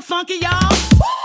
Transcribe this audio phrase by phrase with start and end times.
[0.00, 1.17] funky, y'all.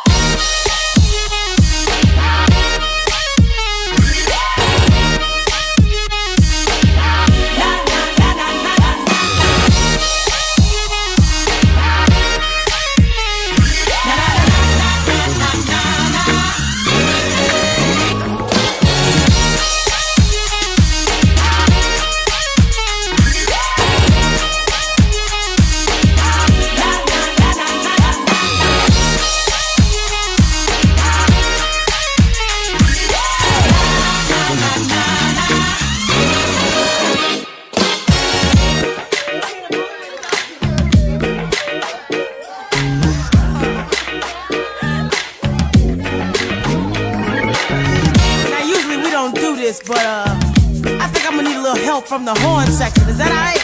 [52.13, 53.10] From the horn section.
[53.10, 53.62] Is that alright?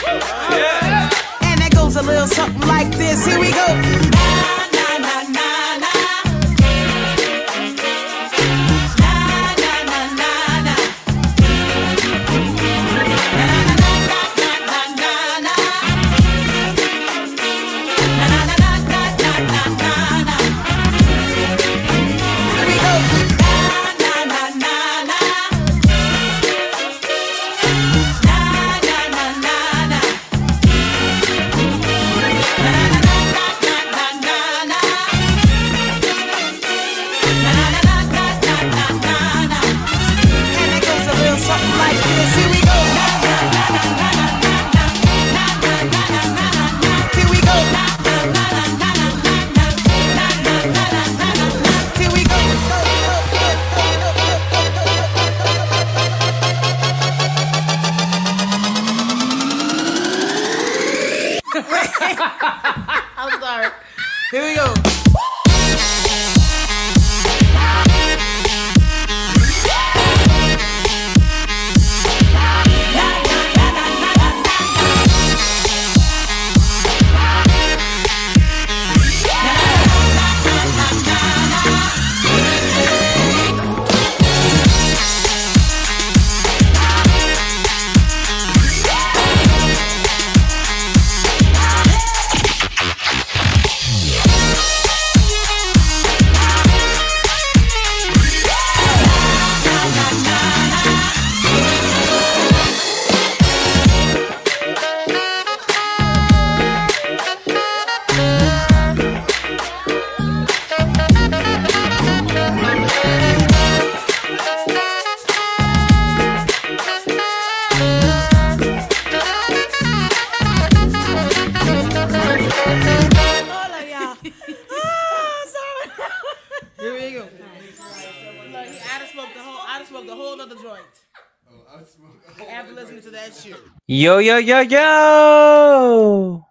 [133.99, 136.45] Yo, yo, yo, yo!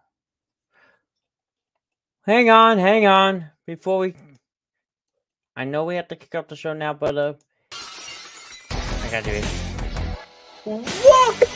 [2.27, 3.47] Hang on, hang on.
[3.67, 4.15] Before we.
[5.57, 7.33] I know we have to kick off the show now, but, uh.
[7.73, 9.47] I gotta do it.
[10.67, 11.49] Welcome!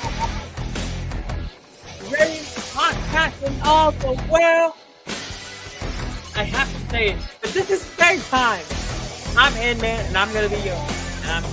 [2.10, 2.40] Ready
[2.72, 4.74] podcasting all the well.
[6.34, 8.64] I have to say it, but this is big time.
[9.36, 10.74] I'm Ant-Man, and I'm gonna be your.
[11.24, 11.44] And I'm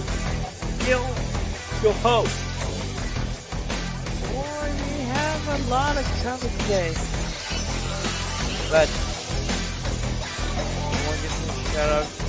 [0.80, 1.04] still
[1.84, 2.49] your host.
[5.20, 6.94] Have a lot of cover today.
[8.72, 8.88] But
[10.56, 10.64] I
[11.06, 12.24] want to give some shout out to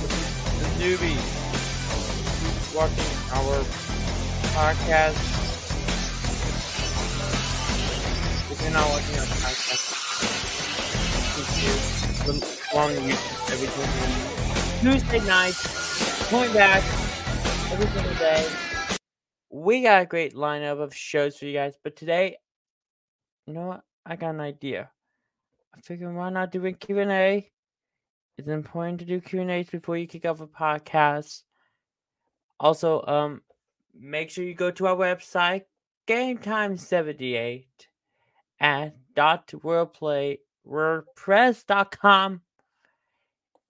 [0.59, 1.25] the newbies
[2.41, 3.63] who's watching our
[4.51, 5.19] podcast.
[8.51, 9.83] If you're not watching our podcast,
[11.63, 11.73] you.
[12.73, 13.69] Long YouTube every
[14.81, 15.55] Tuesday, Tuesday night,
[16.29, 16.83] point back
[17.71, 18.45] every single day
[19.51, 22.37] we got a great lineup of shows for you guys, but today,
[23.45, 23.83] you know what?
[24.05, 24.89] I got an idea.
[25.75, 27.49] I figured why not and A?
[28.37, 31.43] It's important to do Q and A's before you kick off a podcast.
[32.59, 33.41] Also, um,
[33.93, 35.63] make sure you go to our website,
[36.07, 37.87] Game Time Seventy Eight,
[38.59, 42.41] at dot wordplay wordpress.com.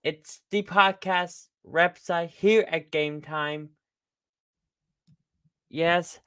[0.02, 3.70] It's the podcast website here at Game Time.
[5.68, 6.20] Yes,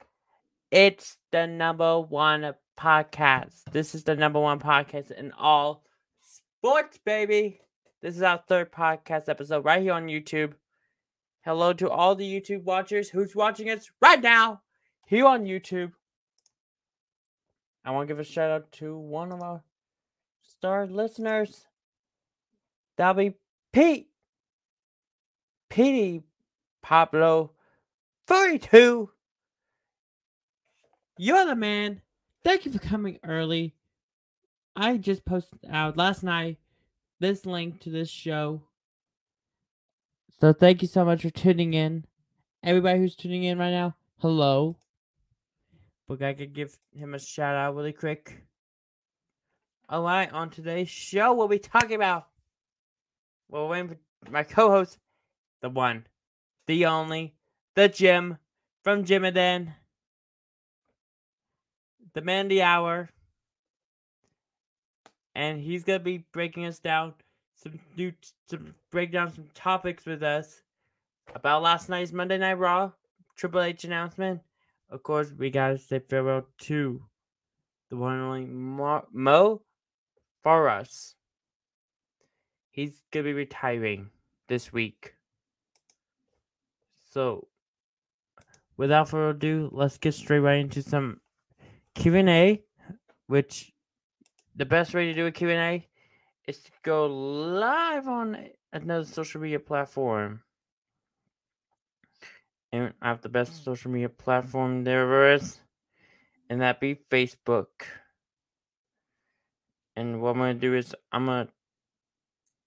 [0.70, 3.64] it's the number one podcast.
[3.72, 5.84] This is the number one podcast in all
[6.20, 7.60] sports, baby.
[8.02, 10.54] This is our third podcast episode right here on YouTube.
[11.44, 14.62] Hello to all the YouTube watchers who's watching us right now
[15.06, 15.92] here on YouTube.
[17.84, 19.62] I want to give a shout out to one of our
[20.42, 21.66] star listeners,
[22.96, 23.34] That'll be
[23.72, 24.08] Pete.
[25.68, 26.22] Petey
[26.82, 27.52] Pablo
[28.26, 29.10] 42.
[31.18, 32.00] You're the man.
[32.46, 33.74] Thank you for coming early.
[34.76, 36.58] I just posted out last night
[37.18, 38.62] this link to this show.
[40.38, 42.04] So thank you so much for tuning in.
[42.62, 44.76] Everybody who's tuning in right now, hello.
[46.06, 48.44] But I could give him a shout out really quick.
[49.90, 52.28] Alright, on today's show, we'll be talking about.
[53.48, 53.88] Well, waiting
[54.24, 54.98] for my co host,
[55.62, 56.06] the one,
[56.68, 57.34] the only,
[57.74, 58.38] the Jim
[58.84, 59.74] from Jim and them,
[62.16, 63.10] the man the hour.
[65.34, 67.12] And he's going to be breaking us down
[67.54, 68.12] some new,
[68.48, 70.62] some break down some topics with us
[71.34, 72.90] about last night's Monday Night Raw
[73.36, 74.40] Triple H announcement.
[74.88, 77.02] Of course, we gotta say farewell to
[77.90, 79.62] the one and only Mo, Mo
[80.42, 81.14] for us.
[82.70, 84.10] He's gonna be retiring
[84.48, 85.14] this week.
[87.10, 87.48] So,
[88.76, 91.20] without further ado, let's get straight right into some
[91.96, 92.62] Q and A.
[93.26, 93.72] Which
[94.54, 95.88] the best way to do a Q and A
[96.46, 100.42] is to go live on another social media platform.
[102.72, 105.58] And I have the best social media platform there is,
[106.48, 107.66] and that be Facebook.
[109.96, 111.48] And what I'm gonna do is I'm gonna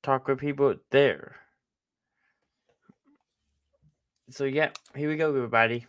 [0.03, 1.36] talk with people there.
[4.29, 5.86] So yeah, here we go, everybody.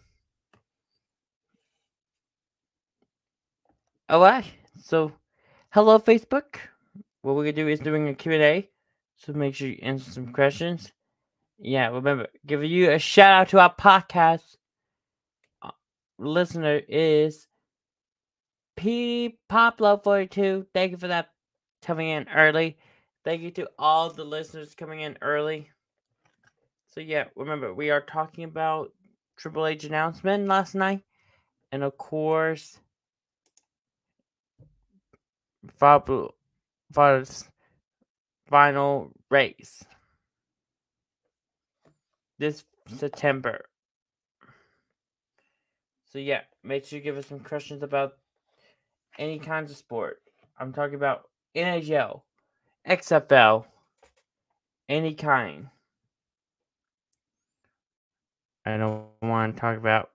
[4.11, 4.47] Alright,
[4.83, 5.13] so
[5.71, 6.57] hello Facebook.
[7.23, 8.69] What we're gonna do is doing a Q&A.
[9.15, 10.91] So make sure you answer some questions.
[11.61, 14.57] Yeah, remember, giving you a shout out to our podcast
[15.63, 15.71] uh,
[16.19, 17.47] listener is
[18.77, 20.67] P Pablo 42.
[20.75, 21.31] Thank you for that
[21.81, 22.79] coming in early.
[23.25, 25.71] Thank you to all the listeners coming in early.
[26.89, 28.91] So yeah, remember we are talking about
[29.37, 31.05] Triple H announcement last night,
[31.71, 32.77] and of course,
[35.79, 36.33] Fabio's
[38.49, 39.85] final race
[42.39, 43.67] this September.
[46.13, 48.15] So yeah, make sure you give us some questions about
[49.19, 50.21] any kinds of sport.
[50.59, 52.23] I'm talking about NHL,
[52.89, 53.67] XFL,
[54.89, 55.69] any kind.
[58.67, 60.11] I don't want to talk about.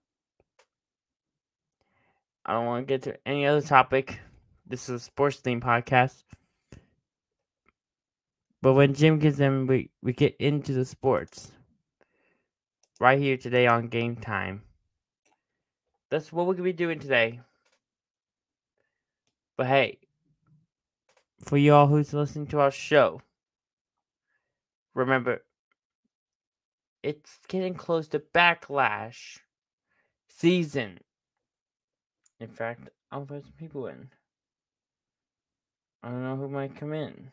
[2.45, 4.19] I don't want to get to any other topic.
[4.67, 6.23] This is a sports theme podcast.
[8.63, 11.51] But when Jim gets in, we, we get into the sports.
[12.99, 14.63] Right here today on Game Time.
[16.09, 17.41] That's what we're going to be doing today.
[19.55, 19.99] But hey,
[21.43, 23.21] for y'all who's listening to our show,
[24.95, 25.43] remember,
[27.03, 29.37] it's getting close to Backlash
[30.27, 30.99] season.
[32.39, 34.09] In fact, I'll put some people in.
[36.05, 37.31] I don't know who might come in.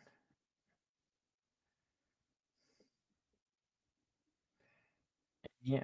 [5.61, 5.83] Yeah.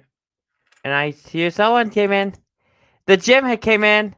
[0.82, 2.34] And I see someone came in.
[3.06, 4.16] The Jim had came in.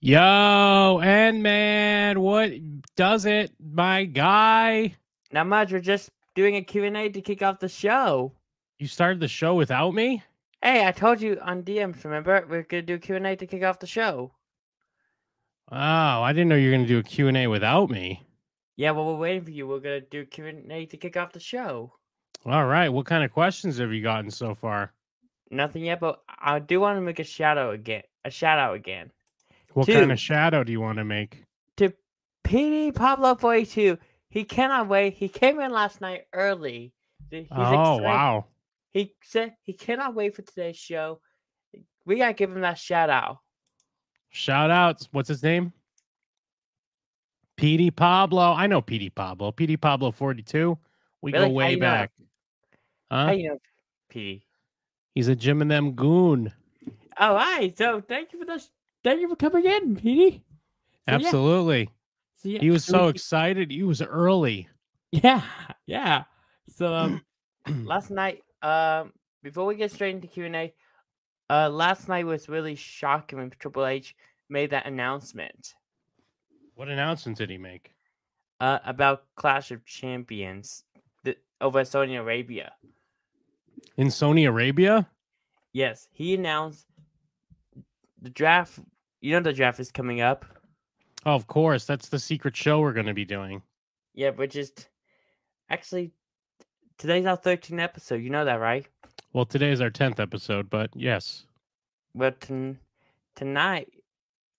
[0.00, 2.52] Yo, and man, what
[2.96, 4.94] does it, my guy?
[5.30, 5.72] Not much.
[5.72, 8.32] We're just doing a Q&A to kick off the show.
[8.78, 10.22] You started the show without me?
[10.62, 12.46] Hey, I told you on DMs, remember?
[12.48, 14.32] We're going to do Q&A to kick off the show.
[15.74, 18.22] Oh, I didn't know you were going to do a Q&A without me.
[18.76, 19.66] Yeah, well, we're waiting for you.
[19.66, 21.94] We're going to do Q&A to kick off the show.
[22.44, 22.90] All right.
[22.90, 24.92] What kind of questions have you gotten so far?
[25.50, 28.02] Nothing yet, but I do want to make a shout out again.
[28.24, 29.10] A shout out again.
[29.72, 29.94] What Two.
[29.94, 31.42] kind of shadow do you want to make?
[31.78, 31.92] To
[32.44, 33.96] PD Pablo 42.
[34.28, 35.14] He cannot wait.
[35.14, 36.92] He came in last night early.
[37.30, 38.04] He's oh, excited.
[38.04, 38.46] wow.
[38.92, 41.20] He said he cannot wait for today's show.
[42.04, 43.38] We gotta give him that shout out.
[44.32, 45.08] Shout outs.
[45.12, 45.72] What's his name?
[47.58, 48.52] PD Pablo.
[48.52, 49.52] I know PD Pablo.
[49.52, 50.76] PD Pablo 42.
[51.20, 51.46] We Really?
[51.46, 51.80] go way you know?
[51.80, 52.10] back.
[53.10, 53.26] Huh?
[53.26, 53.58] How you know,
[54.12, 54.42] PD?
[55.14, 56.50] He's a Jim and them goon.
[57.18, 57.76] All right.
[57.76, 58.70] So thank you for this.
[59.04, 60.32] Thank you for coming in, PD.
[60.32, 60.40] So,
[61.08, 61.14] yeah.
[61.14, 61.90] Absolutely.
[62.42, 63.70] So, yeah, He was so excited.
[63.70, 64.68] He was early.
[65.12, 65.42] Yeah,
[65.86, 66.24] yeah.
[66.68, 67.22] So um,
[67.84, 69.12] last night, um,
[69.42, 70.74] before we get straight into Q and A,
[71.52, 74.14] uh, last night was really shocking when Triple H
[74.48, 75.74] made that announcement
[76.74, 77.90] What announcement did he make?
[78.60, 80.84] uh about Clash of Champions
[81.24, 82.72] th- over Saudi Arabia.
[83.96, 85.08] In Saudi Arabia?
[85.72, 86.86] Yes, he announced
[88.20, 88.78] the draft.
[89.20, 90.44] You know the draft is coming up.
[91.26, 91.84] Oh, of course.
[91.86, 93.62] That's the secret show we're going to be doing.
[94.14, 94.88] Yeah, but just
[95.70, 96.12] Actually,
[96.98, 98.20] today's our 13th episode.
[98.22, 98.86] You know that, right?
[99.32, 101.46] Well, today is our tenth episode, but yes.
[102.14, 102.78] But ton-
[103.34, 103.88] tonight,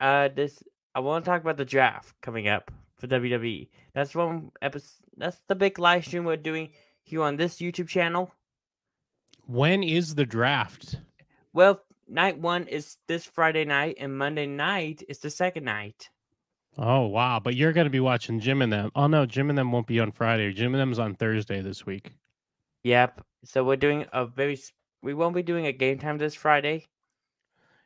[0.00, 0.62] uh, this
[0.94, 3.68] I want to talk about the draft coming up for WWE.
[3.94, 5.04] That's one episode.
[5.16, 6.70] That's the big live stream we're doing
[7.02, 8.32] here on this YouTube channel.
[9.46, 10.96] When is the draft?
[11.52, 16.08] Well, night one is this Friday night, and Monday night is the second night.
[16.78, 17.40] Oh wow!
[17.40, 18.90] But you're gonna be watching Jim and them.
[18.94, 20.50] Oh no, Jim and them won't be on Friday.
[20.54, 22.12] Jim and them's on Thursday this week.
[22.84, 23.22] Yep.
[23.44, 24.58] So we're doing a very.
[25.02, 26.86] We won't be doing a game time this Friday.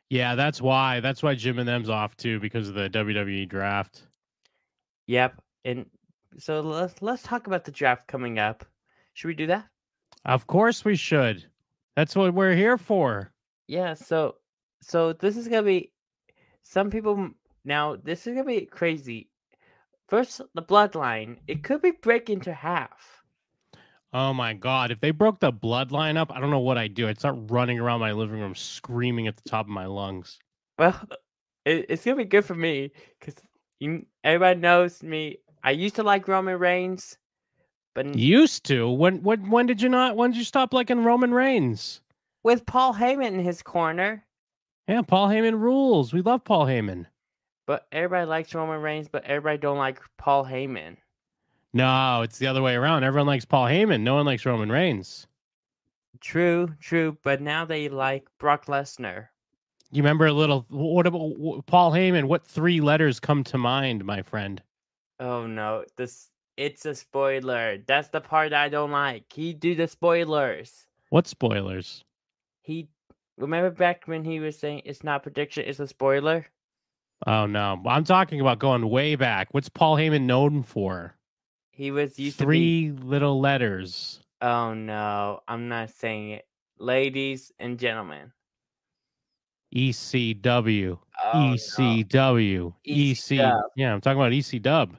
[0.09, 0.99] Yeah, that's why.
[0.99, 4.03] That's why Jim and them's off too because of the WWE draft.
[5.07, 5.41] Yep.
[5.65, 5.85] And
[6.37, 8.65] so let's let's talk about the draft coming up.
[9.13, 9.67] Should we do that?
[10.25, 11.45] Of course we should.
[11.95, 13.31] That's what we're here for.
[13.67, 13.95] Yeah.
[13.95, 14.35] So
[14.81, 15.91] so this is gonna be.
[16.63, 17.29] Some people
[17.65, 19.29] now this is gonna be crazy.
[20.07, 21.37] First, the bloodline.
[21.47, 23.16] It could be break into half.
[24.19, 24.89] Oh my god!
[24.89, 27.07] If they broke the bloodline up, I don't know what I'd do.
[27.07, 30.39] I'd start running around my living room screaming at the top of my lungs.
[30.79, 30.99] Well,
[31.65, 33.35] it, it's gonna be good for me because
[33.79, 35.37] you everybody knows me.
[35.63, 37.15] I used to like Roman Reigns,
[37.93, 40.15] but Used to when when when did you not?
[40.15, 42.01] When did you stop liking Roman Reigns?
[42.43, 44.25] with Paul Heyman in his corner.
[44.87, 46.11] Yeah, Paul Heyman rules.
[46.11, 47.05] We love Paul Heyman.
[47.67, 50.97] But everybody likes Roman Reigns, but everybody don't like Paul Heyman.
[51.77, 53.03] No, it's the other way around.
[53.03, 54.01] Everyone likes Paul Heyman.
[54.01, 55.27] No one likes Roman Reigns.
[56.19, 57.17] True, true.
[57.21, 59.27] But now they like Brock Lesnar.
[59.91, 60.65] You remember a little?
[60.69, 62.25] What about wh- Paul Heyman?
[62.25, 64.59] What three letters come to mind, my friend?
[65.19, 67.77] Oh no, this it's a spoiler.
[67.85, 69.31] That's the part I don't like.
[69.31, 70.87] He do the spoilers.
[71.09, 72.03] What spoilers?
[72.63, 72.89] He
[73.37, 76.47] remember back when he was saying it's not prediction, it's a spoiler.
[77.27, 79.49] Oh no, I'm talking about going way back.
[79.51, 81.13] What's Paul Heyman known for?
[81.77, 82.43] He was used to.
[82.43, 84.19] Three little letters.
[84.41, 86.47] Oh no, I'm not saying it.
[86.79, 88.31] Ladies and gentlemen.
[89.75, 90.97] ECW.
[91.23, 91.55] Oh, no.
[91.55, 92.73] ECW.
[92.83, 93.31] EC.
[93.75, 94.97] Yeah, I'm talking about EC Dub.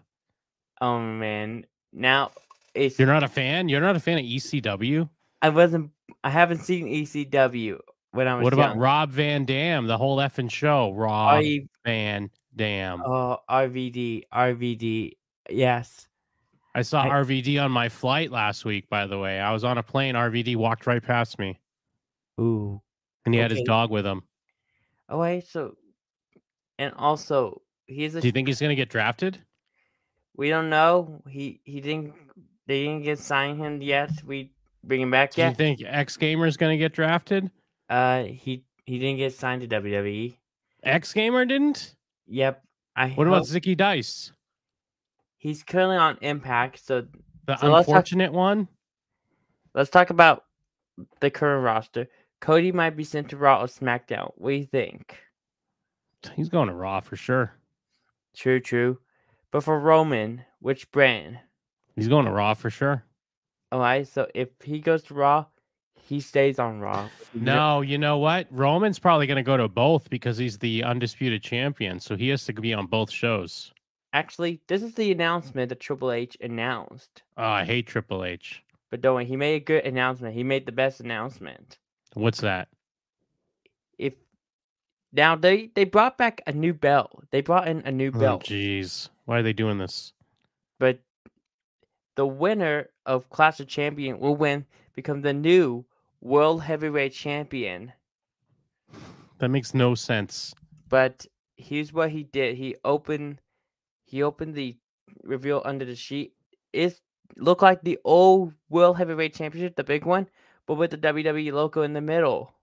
[0.81, 1.67] Oh man.
[1.93, 2.31] Now
[2.75, 3.69] it's You're not a fan?
[3.69, 5.09] You're not a fan of ECW?
[5.43, 5.91] I wasn't
[6.23, 7.81] I haven't seen ECW
[8.13, 8.79] when I was What about young.
[8.79, 9.89] Rob Van Dam?
[9.89, 10.93] The whole effing show.
[10.93, 11.43] Rob R-
[11.85, 13.03] Van Dam.
[13.05, 15.13] Oh, RVD, RVD.
[15.51, 16.08] Yes.
[16.79, 19.41] I saw I- RVD on my flight last week, by the way.
[19.41, 20.15] I was on a plane.
[20.15, 21.59] RVD walked right past me,
[22.41, 22.81] Ooh.
[23.25, 24.23] and he had his dog with him.
[25.09, 25.77] Oh wait, so
[26.79, 29.39] and also he's a Do you think he's going to get drafted?
[30.37, 31.21] we don't know.
[31.29, 32.15] He he didn't
[32.67, 34.11] they didn't get signed him yet.
[34.25, 34.53] We
[34.85, 35.57] bring him back yet.
[35.57, 37.51] Do you think X Gamer is going to get drafted?
[37.91, 40.37] uh he he didn't get signed to WWE.
[40.85, 41.97] X Gamer didn't?
[42.29, 42.63] Yep.
[42.95, 44.33] I What about hope- Zicky Dice?
[45.39, 47.07] He's currently on Impact, so
[47.47, 48.69] The So let's talk- unfortunate one?
[49.75, 50.45] let's talk about
[51.21, 52.09] the current roster.
[52.41, 54.33] Cody might be sent to Raw or SmackDown.
[54.37, 55.17] What do you think?
[56.37, 57.55] He's going to Raw for sure.
[58.37, 58.99] True, true.
[59.51, 61.39] But for Roman, which brand?
[61.97, 63.05] He's going to Raw for sure.
[63.73, 65.47] All right, so if he goes to Raw,
[66.01, 67.09] he stays on Raw.
[67.35, 68.47] No, you know what?
[68.51, 71.99] Roman's probably going to go to both because he's the undisputed champion.
[72.01, 73.73] So he has to be on both shows.
[74.13, 77.23] Actually, this is the announcement that Triple H announced.
[77.37, 78.63] Oh, I hate Triple H.
[78.91, 80.35] But don't worry, he made a good announcement.
[80.35, 81.79] He made the best announcement.
[82.15, 82.69] What's that?
[83.99, 84.15] If
[85.13, 87.25] now they they brought back a new belt.
[87.31, 88.45] They brought in a new Oh, belt.
[88.45, 89.11] jeez.
[89.27, 90.13] Why are they doing this?
[90.79, 91.01] but
[92.15, 95.85] the winner of Clash of Champion will win, become the new
[96.21, 97.93] World Heavyweight Champion.
[99.39, 100.55] That makes no sense.
[100.89, 102.57] But here's what he did.
[102.57, 103.41] He opened
[104.09, 104.77] he opened the
[105.23, 106.33] reveal under the sheet.
[106.73, 106.99] It
[107.37, 110.29] looked like the old World Heavyweight Championship, the big one,
[110.67, 112.55] but with the WWE logo in the middle.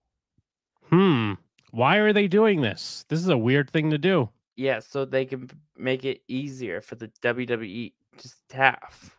[0.90, 1.34] Hmm.
[1.70, 3.04] Why are they doing this?
[3.08, 4.28] This is a weird thing to do.
[4.56, 9.14] Yeah, so they can make it easier for the WWE just have.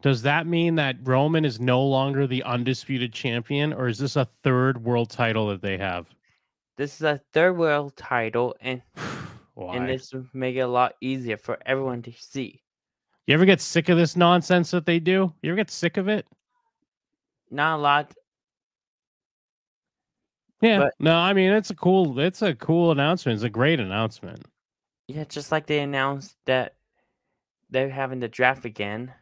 [0.00, 4.24] Does that mean that Roman is no longer the undisputed champion, or is this a
[4.24, 6.06] third world title that they have?
[6.76, 8.80] This is a third world title, and
[9.58, 9.74] Why?
[9.74, 12.62] and this will make it a lot easier for everyone to see.
[13.26, 15.32] you ever get sick of this nonsense that they do?
[15.42, 16.26] You ever get sick of it?
[17.50, 18.14] Not a lot.
[20.60, 20.78] Yeah.
[20.78, 23.34] But- no, I mean it's a cool it's a cool announcement.
[23.34, 24.44] It's a great announcement.
[25.08, 26.76] Yeah, just like they announced that
[27.68, 29.12] they're having the draft again.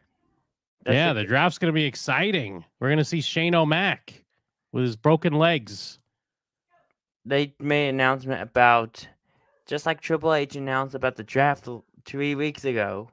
[0.85, 2.63] Yeah, the draft's gonna be exciting.
[2.79, 4.23] We're gonna see Shane O'Mac
[4.71, 5.97] with his broken legs.
[7.25, 9.07] they made an announcement about
[9.67, 11.67] just like Triple H announced about the draft
[12.05, 13.09] three weeks ago.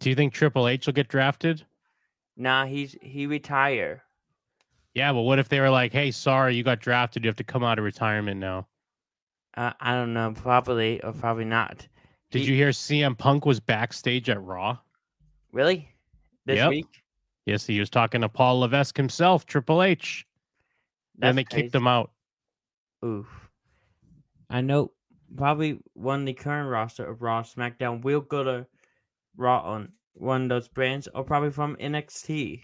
[0.00, 1.64] Do you think Triple H will get drafted?
[2.36, 4.02] Nah, he's he retire.
[4.94, 7.24] Yeah, but what if they were like, "Hey, sorry, you got drafted.
[7.24, 8.66] You have to come out of retirement now."
[9.56, 11.86] Uh, I don't know, probably or probably not.
[12.30, 14.78] Did He- you hear CM Punk was backstage at Raw?
[15.52, 15.88] Really?
[16.44, 16.70] This Yep.
[16.70, 17.02] week?
[17.46, 20.26] Yes, he was talking to Paul Levesque himself, Triple H.
[21.16, 22.10] then they That's kicked him out.
[23.04, 23.43] Oof.
[24.50, 24.92] I know
[25.36, 28.66] probably one the current roster of Raw SmackDown will go to
[29.36, 32.62] Raw on one of those brands or probably from NXT.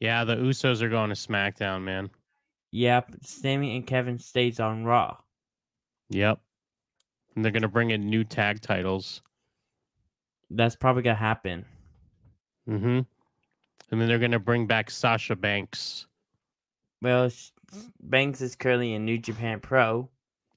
[0.00, 2.10] Yeah, the Usos are going to SmackDown, man.
[2.70, 5.16] Yep, Sammy and Kevin stays on Raw.
[6.10, 6.40] Yep.
[7.34, 9.22] And they're gonna bring in new tag titles.
[10.50, 11.64] That's probably gonna happen.
[12.68, 13.00] Mm-hmm.
[13.90, 16.06] And then they're gonna bring back Sasha Banks.
[17.00, 17.30] Well,
[18.00, 20.10] Banks is currently in New Japan Pro.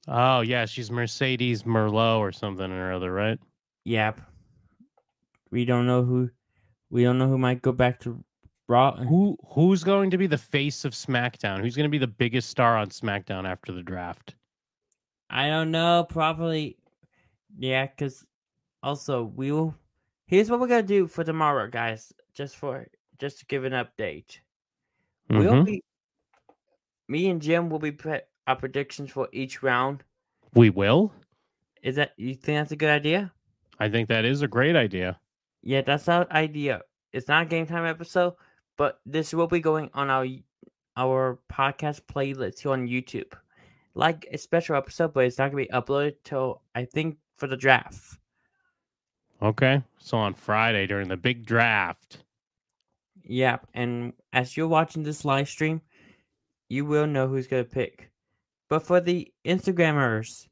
[0.08, 3.38] Oh yeah, she's Mercedes Merlot or something or other, right?
[3.84, 4.20] Yep.
[5.50, 6.30] We don't know who.
[6.90, 8.22] We don't know who might go back to
[8.68, 8.96] Raw.
[8.96, 11.60] Who who's going to be the face of SmackDown?
[11.60, 14.34] Who's going to be the biggest star on SmackDown after the draft?
[15.30, 16.06] I don't know.
[16.08, 16.76] Probably,
[17.58, 17.86] yeah.
[17.86, 18.26] Because
[18.82, 19.74] also we will.
[20.26, 22.12] Here's what we're gonna do for tomorrow, guys.
[22.34, 22.86] Just for
[23.18, 24.38] just to give an update.
[25.28, 25.64] We'll Mhm.
[25.66, 25.84] be.
[27.08, 30.02] Me and Jim will be put our predictions for each round.
[30.54, 31.12] We will.
[31.82, 33.32] Is that you think that's a good idea?
[33.78, 35.18] I think that is a great idea.
[35.62, 36.82] Yeah, that's our idea.
[37.12, 38.34] It's not a game time episode,
[38.76, 40.26] but this will be going on our
[40.96, 43.32] our podcast playlist here on YouTube.
[43.94, 47.56] Like a special episode, but it's not gonna be uploaded till I think for the
[47.56, 48.18] draft.
[49.42, 49.82] Okay.
[49.98, 52.18] So on Friday during the big draft.
[53.24, 55.80] Yeah, and as you're watching this live stream,
[56.68, 58.11] you will know who's gonna pick.
[58.72, 60.48] But for the Instagrammers,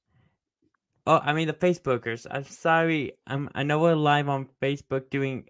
[1.06, 2.26] oh, I mean the Facebookers.
[2.30, 3.12] I'm sorry.
[3.26, 5.48] I'm I know we're live on Facebook doing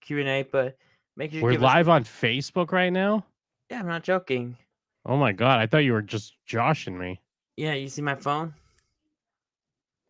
[0.00, 0.78] Q and A, but
[1.18, 3.26] make sure We're give us- live on Facebook right now.
[3.68, 4.56] yeah, I'm not joking.
[5.04, 7.20] Oh my god, I thought you were just joshing me.
[7.58, 8.54] Yeah, you see my phone?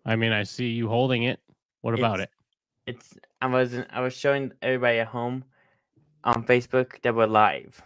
[0.04, 1.40] I mean, I see you holding it.
[1.80, 2.28] What about It's-
[2.86, 2.94] it?
[2.94, 5.42] It's I wasn't I was showing everybody at home
[6.22, 7.82] on Facebook that we're live.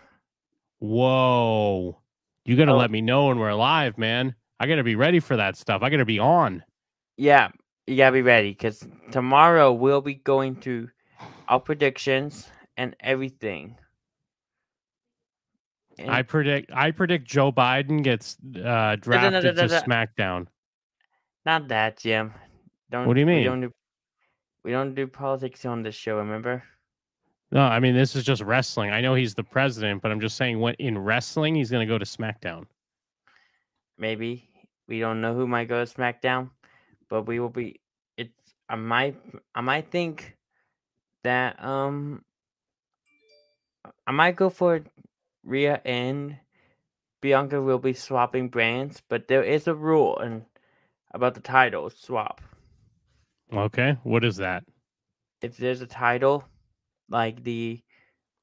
[0.78, 1.99] Whoa.
[2.44, 2.76] You got to Oh.
[2.76, 4.34] let me know when we're live, man.
[4.58, 5.82] I got to be ready for that stuff.
[5.82, 6.62] I got to be on.
[7.16, 7.48] Yeah,
[7.86, 10.88] you gotta be ready because tomorrow we'll be going to
[11.48, 12.48] our predictions
[12.78, 13.76] and everything.
[15.98, 19.84] And I predict I predict Joe Biden gets uh drafted da, to.
[19.86, 20.46] SmackDown.
[21.44, 22.32] not that, Jim.
[22.90, 23.06] Don't.
[23.06, 23.44] What do you We mean?
[23.44, 23.72] don't do,
[24.64, 26.16] we don't do politics on this show.
[26.18, 26.62] Remember?
[27.52, 28.90] No, I mean this is just wrestling.
[28.90, 31.92] I know he's the president, but I'm just saying what in wrestling he's going to
[31.92, 32.66] go to SmackDown.
[33.98, 34.48] Maybe
[34.88, 36.50] we don't know who might go to SmackDown,
[37.08, 37.80] but we will be.
[38.16, 38.32] It's.
[38.68, 39.16] I might.
[39.54, 40.36] I might think
[41.24, 42.24] that um.
[44.06, 44.82] I might go for
[45.44, 46.36] Rhea and
[47.20, 50.44] Bianca will be swapping brands, but there is a rule and
[51.12, 52.40] about the title swap.
[53.52, 54.64] Okay, what is that?
[55.42, 56.44] If there's a title,
[57.10, 57.80] like the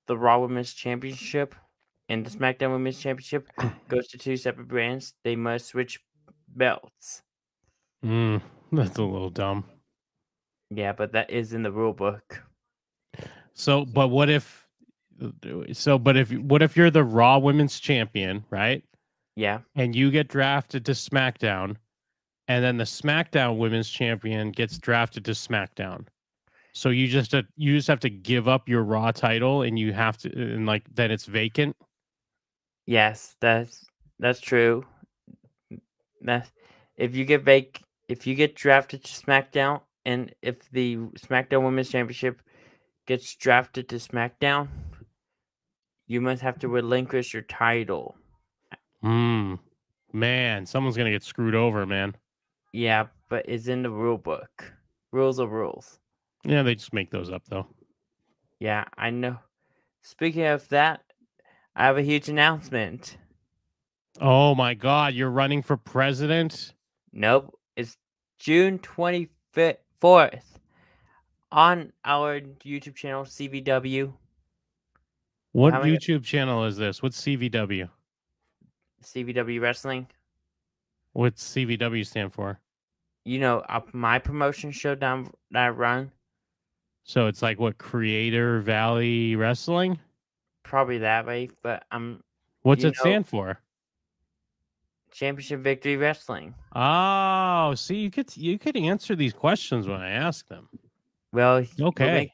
[0.08, 1.56] the Raw Women's Championship
[2.10, 3.50] and the SmackDown Women's Championship
[3.90, 6.00] goes to two separate brands, they must switch
[6.48, 7.22] belts.
[8.06, 9.66] Mm, that's a little dumb.
[10.70, 12.42] Yeah, but that is in the rule book.
[13.54, 14.68] So, but what if
[15.74, 18.84] so but if what if you're the Raw Women's Champion, right?
[19.36, 19.60] Yeah.
[19.76, 21.76] and you get drafted to SmackDown,
[22.48, 26.08] and then the SmackDown Women's Champion gets drafted to SmackDown.
[26.78, 29.94] So you just uh, you just have to give up your Raw title, and you
[29.94, 31.76] have to, and like then it's vacant.
[32.86, 33.84] Yes, that's
[34.20, 34.86] that's true.
[36.22, 36.52] That
[36.96, 41.90] if you get vac if you get drafted to SmackDown and if the SmackDown Women's
[41.90, 42.44] Championship
[43.08, 44.68] gets drafted to SmackDown,
[46.06, 48.16] you must have to relinquish your title.
[49.02, 49.56] Hmm,
[50.14, 52.16] man, someone's gonna get screwed over, man.
[52.72, 54.72] Yeah, but it's in the rule book.
[55.12, 55.98] Rules are rules.
[56.44, 57.68] Yeah, they just make those up though.
[58.60, 59.38] Yeah, I know.
[60.02, 61.02] Speaking of that,
[61.76, 63.18] I have a huge announcement.
[64.20, 66.74] Oh my God, you're running for president?
[67.14, 67.98] Nope, it's
[68.40, 70.42] June 24th
[71.52, 74.14] on our YouTube channel, CVW.
[75.52, 77.02] What How YouTube channel is this?
[77.02, 77.90] What's CVW?
[79.04, 80.08] CVW Wrestling.
[81.14, 82.60] What's CVW stand for?
[83.24, 86.12] You know, uh, my promotion show down that I run,
[87.08, 89.98] So it's like what Creator Valley Wrestling?
[90.64, 92.22] probably that way, but I'm
[92.64, 93.58] What's it know- stand for?
[95.12, 96.54] Championship Victory Wrestling.
[96.76, 100.68] Oh, see, you could you could answer these questions when I ask them.
[101.32, 102.12] Well, we're Okay.
[102.14, 102.32] make-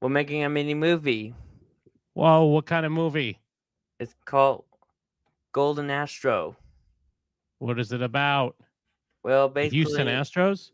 [0.00, 1.34] we're making a mini movie.
[2.12, 3.40] Whoa, what kind of movie?
[3.98, 4.64] It's called
[5.50, 6.56] Golden Astro.
[7.58, 8.54] What is it about?
[9.24, 10.70] Well, basically, Houston Astros?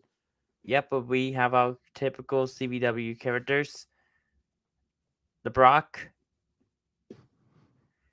[0.71, 3.89] Yep, but we have our typical CVW characters.
[5.43, 5.99] The Brock.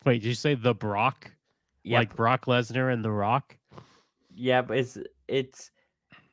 [0.04, 1.32] Wait, did you say The Brock?
[1.84, 2.00] Yep.
[2.00, 3.56] Like Brock Lesnar and The Rock?
[4.34, 5.70] yeah, but it's it's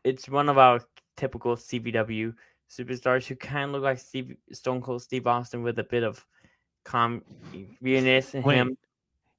[0.03, 0.81] it's one of our
[1.19, 2.35] typical CVW
[2.71, 6.25] superstars who kind of look like Steve, Stone Cold Steve Austin with a bit of
[6.87, 8.79] communist in Wait, him.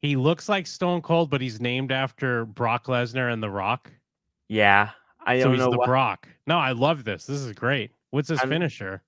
[0.04, 3.92] He looks like Stone Cold, but he's named after Brock Lesnar and The Rock.
[4.50, 4.92] Yeah,
[5.26, 5.78] I so don't he's know the.
[5.86, 6.28] Brock.
[6.48, 7.26] No, I love this.
[7.26, 7.92] This is great.
[8.12, 9.02] What's his I'm- finisher?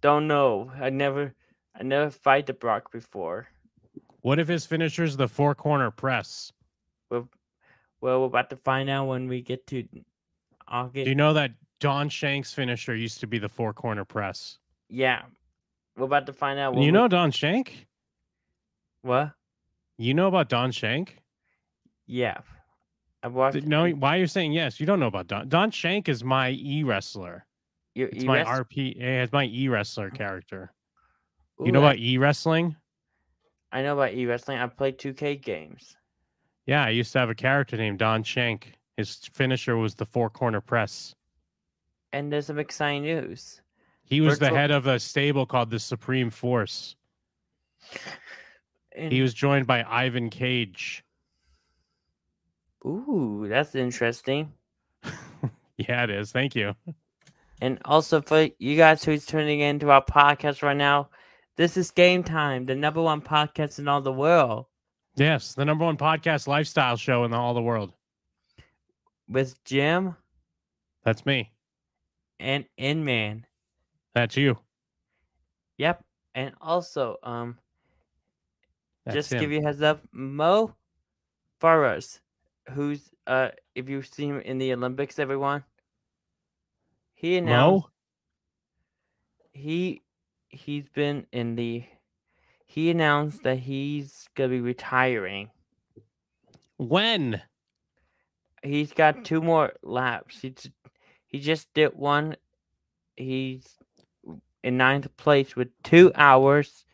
[0.00, 0.72] Don't know.
[0.80, 1.34] I never,
[1.78, 3.48] I never fight the Brock before.
[4.22, 6.52] What if his finisher's the four corner press?
[7.10, 7.28] Well,
[8.00, 9.86] well, we're about to find out when we get to
[10.68, 11.04] August.
[11.04, 14.58] Do you know that Don Shanks' finisher used to be the four corner press?
[14.88, 15.22] yeah,
[15.96, 16.74] we're about to find out.
[16.74, 17.86] You we- know Don Shank?
[19.02, 19.32] what?
[19.98, 21.18] You know about Don Shank?
[22.06, 22.38] Yeah,
[23.22, 23.64] I watched.
[23.64, 24.80] No, why you're saying yes?
[24.80, 25.48] You don't know about Don.
[25.48, 27.44] Don Shank is my e wrestler.
[27.94, 28.96] It's my RP.
[29.00, 30.72] eh, It's my e wrestler character.
[31.60, 32.76] Ooh, You know I- about e wrestling?
[33.72, 34.58] I know about e wrestling.
[34.58, 35.96] I play 2K games.
[36.66, 38.72] Yeah, I used to have a character named Don Shank.
[38.96, 41.14] His finisher was the four corner press.
[42.12, 43.60] And there's some exciting news.
[44.04, 46.96] He was the head of a stable called the Supreme Force.
[48.96, 51.04] And, He was joined by Ivan Cage.
[52.84, 54.52] Ooh, that's interesting.
[55.78, 56.30] Yeah, it is.
[56.30, 56.74] Thank you.
[57.62, 61.08] And also for you guys who's tuning into our podcast right now,
[61.56, 64.66] this is Game Time, the number one podcast in all the world,
[65.16, 67.94] Yes, the number one podcast lifestyle show in all the world.
[69.26, 70.14] with Jim
[71.02, 71.50] That's me.
[72.38, 73.46] and Inman.
[74.14, 74.58] That's you.
[75.78, 76.04] Yep.
[76.34, 77.56] And also, um,
[79.06, 79.40] That's just him.
[79.40, 80.74] give you a heads up, Mo
[81.58, 82.20] Farahs,
[82.70, 85.64] who's uh, if you've seen him in the Olympics, everyone,
[87.14, 87.90] he announced Mo.
[89.52, 90.02] he
[90.48, 91.84] he's been in the
[92.66, 95.50] he announced that he's gonna be retiring.
[96.76, 97.42] When?
[98.62, 100.40] He's got two more laps.
[100.40, 100.54] He
[101.26, 102.36] he just did one.
[103.16, 103.76] He's
[104.62, 106.84] in ninth place with two hours,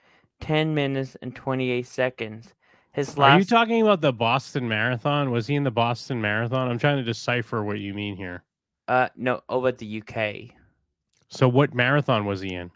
[0.41, 2.55] ten minutes, and twenty eight seconds.
[2.97, 5.31] His Are you talking about the Boston Marathon?
[5.31, 6.71] Was he in the Boston Marathon?
[6.71, 8.43] I'm trying to decipher what you mean here.
[8.89, 10.57] uh no over at the UK.
[11.29, 12.71] So, what marathon was he in?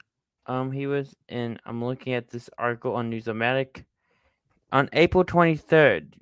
[0.45, 1.59] Um, he was in.
[1.65, 3.85] I'm looking at this article on Newsomatic.
[4.73, 6.13] On April 23rd,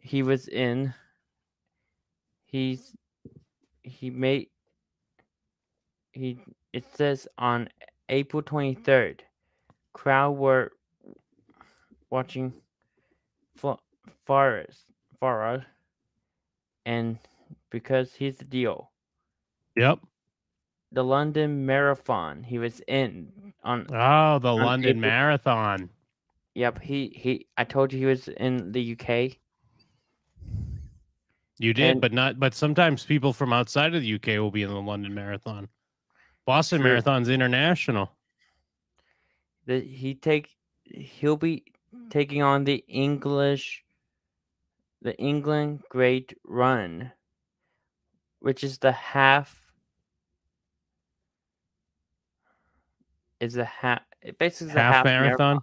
[0.00, 0.94] he was in.
[2.46, 2.94] He's
[3.82, 4.46] he made.
[6.12, 6.38] He
[6.72, 7.68] it says on
[8.08, 9.22] April 23rd,
[9.92, 10.70] crowd were
[12.08, 12.52] watching.
[13.56, 13.78] Fa-
[14.24, 14.86] Forest,
[15.20, 15.64] Farah,
[16.86, 17.18] and
[17.70, 18.90] because he's the deal
[19.76, 20.00] Yep.
[20.92, 22.42] the London Marathon.
[22.42, 23.86] He was in on.
[23.92, 25.90] Oh, the London April- Marathon.
[26.54, 27.46] Yep, he he.
[27.56, 29.38] I told you he was in the UK.
[31.58, 32.38] You did, And- but not.
[32.40, 35.68] But sometimes people from outside of the UK will be in the London Marathon.
[36.44, 36.82] Boston.
[36.82, 38.10] Marathon's international.
[39.66, 41.64] The he take he'll be
[42.10, 43.82] taking on the English,
[45.00, 47.12] the England Great Run,
[48.40, 49.58] which is the half.
[53.40, 54.02] Is a half.
[54.20, 55.60] It basically is a half, half marathon.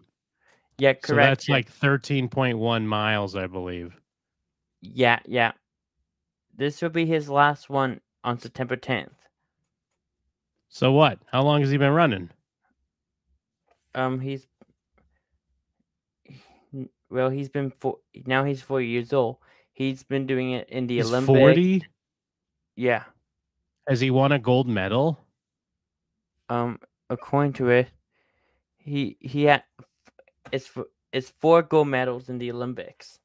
[0.80, 1.08] Yeah, correct.
[1.08, 4.00] So that's like 13.1 miles, I believe.
[4.82, 5.52] Yeah, yeah.
[6.56, 9.12] This will be his last one on September 10th.
[10.70, 11.20] So what?
[11.26, 12.30] How long has he been running?
[13.96, 14.48] Um, he's
[17.10, 17.98] well, he's been four.
[18.26, 19.38] Now he's four years old.
[19.74, 21.40] He's been doing it in the He's Olympics.
[21.40, 21.86] 40.
[22.76, 23.04] Yeah.
[23.88, 25.20] Has he won a gold medal?
[26.50, 26.80] Um,
[27.10, 27.90] according to it,
[28.78, 29.64] he he had
[30.52, 33.20] it's for it's four gold medals in the Olympics.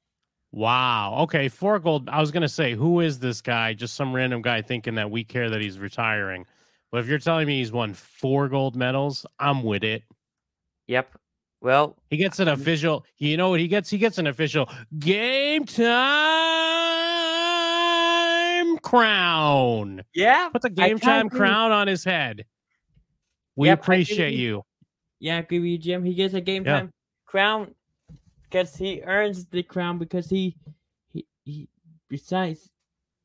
[0.52, 1.16] Wow.
[1.22, 2.08] Okay, four gold.
[2.08, 3.74] I was gonna say, who is this guy?
[3.74, 6.46] Just some random guy thinking that we care that he's retiring.
[6.90, 10.04] But if you're telling me he's won four gold medals, I'm with it.
[10.86, 11.18] Yep.
[11.64, 13.06] Well, He gets an official.
[13.16, 13.88] You know what he gets?
[13.88, 15.88] He gets an official game time
[18.82, 20.02] crown.
[20.14, 20.50] yeah.
[20.52, 21.38] Put the game time agree.
[21.40, 22.44] crown on his head.
[23.56, 24.62] We Yep, appreciate you.
[25.20, 26.04] Yeah, I agree with you, Jim.
[26.04, 26.80] He gets a game Yeah.
[26.80, 26.90] time
[27.24, 27.74] crown
[28.42, 30.56] because he earns the crown because he,
[31.14, 31.68] he, he,
[32.10, 32.70] besides,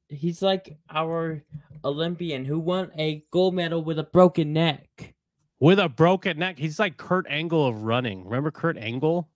[0.07, 1.43] he's like our
[1.83, 5.13] Olympian who won a gold medal with a broken neck.
[5.59, 6.57] With a broken neck.
[6.57, 8.23] He's like Kurt Angle of running.
[8.23, 9.29] Remember Kurt Angle?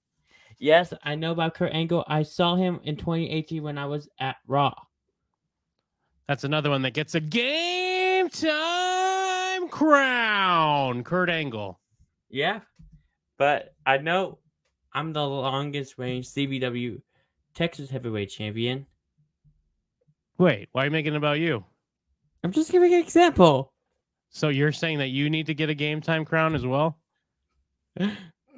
[0.58, 2.06] Yes, I know about Kurt Angle.
[2.08, 4.74] I saw him in 2018 when I was at Raw.
[6.28, 11.04] That's another one that gets a game time crown.
[11.04, 11.80] Kurt Angle.
[12.30, 12.62] Yeah,
[13.38, 14.38] but I know
[14.94, 17.02] I'm the longest range CVW
[17.54, 18.86] Texas Heavyweight Champion.
[20.38, 21.66] Wait, why are you making it about you?
[22.44, 23.73] I'm just giving an example.
[24.34, 26.98] So you're saying that you need to get a game time crown as well?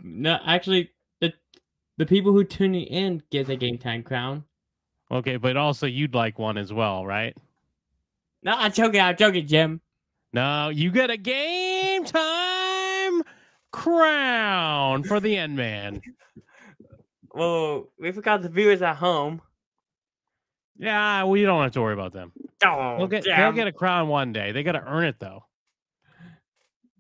[0.02, 1.34] No, actually, the
[1.98, 4.46] the people who tune in get a game time crown.
[5.12, 7.36] Okay, but also you'd like one as well, right?
[8.42, 9.02] No, I'm joking.
[9.02, 9.82] I'm joking, Jim.
[10.32, 13.22] No, you get a game time
[13.72, 16.02] crown for the end man.
[17.34, 19.42] Well, we forgot the viewers at home.
[20.78, 22.32] Yeah, we don't have to worry about them.
[22.64, 24.54] Oh, They'll get, they'll get a crown one day.
[24.54, 25.44] They got to earn it though.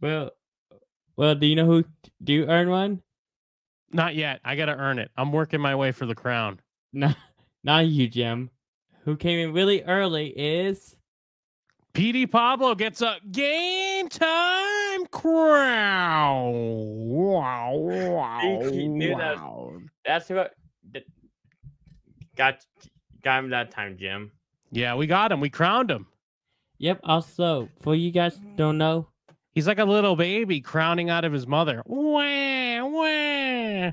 [0.02, 0.32] Well,
[1.18, 1.84] well, do you know who
[2.24, 3.02] do you earn one?
[3.92, 4.42] Not yet.
[4.44, 5.10] I got to earn it.
[5.16, 6.60] I'm working my way for the crown.
[6.98, 7.14] No,
[7.62, 8.50] not you, Jim.
[9.04, 10.96] Who came in really early is
[11.94, 16.54] PD Pablo gets a game time crown.
[17.10, 18.40] Wow, wow,
[18.72, 19.74] he knew that- wow.
[20.06, 20.54] that's what
[20.94, 21.04] that-
[22.38, 22.66] got
[23.22, 24.32] got him that time, Jim.
[24.72, 25.42] Yeah, we got him.
[25.42, 26.08] We crowned him.
[26.78, 27.02] Yep.
[27.04, 29.10] Also, for you guys don't know,
[29.56, 31.82] He's like a little baby crowning out of his mother.
[31.86, 33.91] Wah, wah.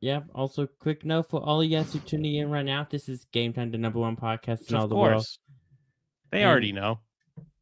[0.00, 0.24] Yep.
[0.34, 2.86] Also, quick note for all you guys who tuning in right now.
[2.90, 5.08] This is Game Time, the number one podcast in all Of the world.
[5.12, 5.38] Of course.
[6.32, 6.98] They And- already know.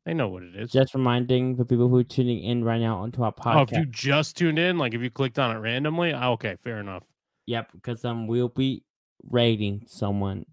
[0.07, 0.71] They know what it is.
[0.71, 3.57] Just reminding the people who are tuning in right now onto our podcast.
[3.57, 6.57] Oh, if you just tuned in, like if you clicked on it randomly, ah, okay,
[6.63, 7.05] fair enough.
[7.47, 8.85] Yep, because um, we'll be
[9.31, 10.45] rating someone.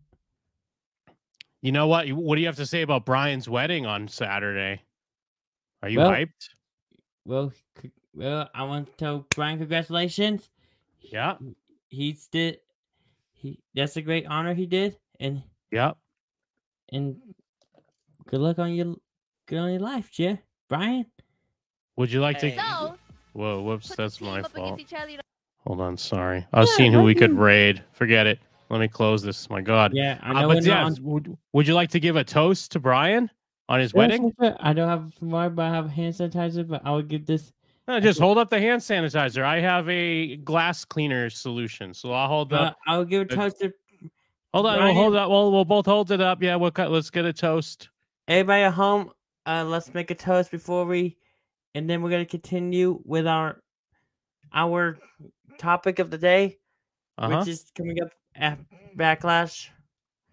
[1.62, 2.08] You know what?
[2.10, 4.84] What do you have to say about Brian's wedding on Saturday?
[5.84, 6.50] Are you Well- hyped?
[7.26, 7.52] Well,
[8.14, 10.50] well, I want to tell Brian congratulations.
[11.02, 11.36] Yeah.
[11.90, 12.60] He's did
[13.34, 13.60] he.
[13.76, 15.92] That's a great honor he did, and yeah,
[16.92, 17.18] and
[18.28, 18.96] good luck on your
[19.48, 20.38] good on your life, yeah,
[20.70, 21.06] Brian.
[21.98, 22.56] Would you like to?
[22.56, 22.96] So,
[23.34, 24.76] Whoa, whoops, that's my fault.
[24.76, 25.24] against each other, you know-
[25.68, 26.46] Hold on, sorry.
[26.54, 27.84] I was Yeah, seeing who we do could raid.
[27.92, 28.40] Forget it.
[28.70, 29.50] Let me close this.
[29.50, 29.92] My God.
[29.94, 30.48] Yeah, I Uh, know.
[30.48, 33.30] but yeah, on- would, would you like to give a toast to Brian
[33.72, 34.32] on his wedding?
[34.60, 36.68] I don't have more, but I have hand sanitizer.
[36.68, 37.54] But I will give this.
[37.88, 39.44] No, just hold up the hand sanitizer.
[39.44, 42.78] I have a glass cleaner solution, so I'll hold Uh, up.
[42.88, 43.74] I will give a uh, toast to
[44.54, 45.30] Hold on, we'll hold up.
[45.30, 46.44] We'll, we'll both hold it up.
[46.44, 46.92] Yeah, we'll cut.
[46.92, 47.90] Let's get a toast.
[48.28, 49.12] everybody at home.
[49.46, 51.18] Uh, let's make a toast before we,
[51.74, 53.62] and then we're gonna continue with our
[54.54, 54.98] our
[55.58, 56.60] topic of the day,
[57.18, 57.38] Uh huh.
[57.40, 58.60] which is coming up at
[58.98, 59.70] Backlash.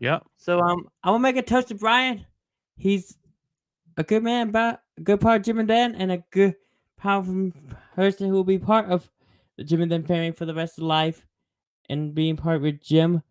[0.00, 0.24] Yep.
[0.36, 2.26] So um, I will make a toast to Brian.
[2.76, 3.16] He's
[3.98, 6.54] a good man, but a good part of Jim and Dan, and a good
[6.96, 7.50] powerful
[7.94, 9.10] person who will be part of
[9.58, 11.26] the Jim and Dan family for the rest of life,
[11.90, 13.22] and being part with Jim,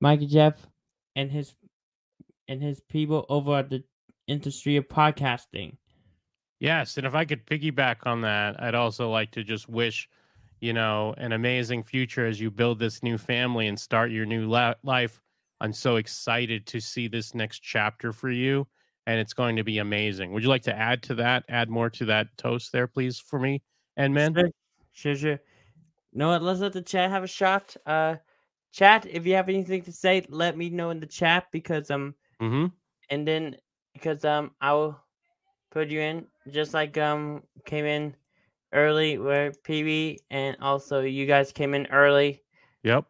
[0.00, 0.66] Mike, and Jeff,
[1.16, 1.54] and his
[2.48, 3.82] and his people over at the
[4.26, 5.76] industry of podcasting.
[6.58, 10.08] Yes, and if I could piggyback on that, I'd also like to just wish,
[10.60, 14.46] you know, an amazing future as you build this new family and start your new
[14.46, 15.22] la- life.
[15.62, 18.66] I'm so excited to see this next chapter for you,
[19.10, 20.32] and it's going to be amazing.
[20.32, 21.42] Would you like to add to that?
[21.48, 23.60] Add more to that toast there, please, for me
[23.96, 24.32] and man.
[24.34, 24.50] Sure,
[24.92, 25.40] sure, sure.
[26.12, 26.42] know what?
[26.42, 27.76] Let's let the chat have a shot.
[27.84, 28.16] Uh,
[28.72, 32.14] chat, if you have anything to say, let me know in the chat because um,
[32.40, 32.66] Mm-hmm.
[33.10, 33.56] and then
[33.92, 34.98] because um, I will
[35.72, 38.14] put you in just like um came in
[38.72, 42.42] early where PB and also you guys came in early.
[42.84, 43.04] Yep.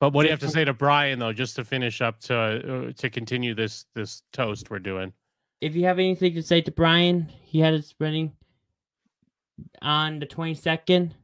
[0.00, 2.36] But what do you have to say to Brian though, just to finish up to
[2.36, 5.12] uh, to continue this this toast we're doing?
[5.60, 8.32] If you have anything to say to Brian, he had his wedding
[9.82, 11.14] on the twenty second.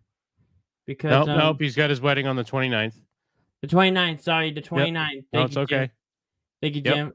[0.86, 1.56] Because Nope, um, nope.
[1.60, 2.94] He's got his wedding on the 29th.
[3.62, 5.24] the 29th, sorry, the 29th.
[5.32, 5.88] No, it's okay.
[6.60, 6.94] Thank you, Yep.
[6.94, 7.12] Jim.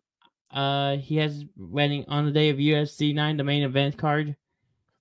[0.50, 4.36] Uh, he has wedding on the day of UFC nine, the main event card,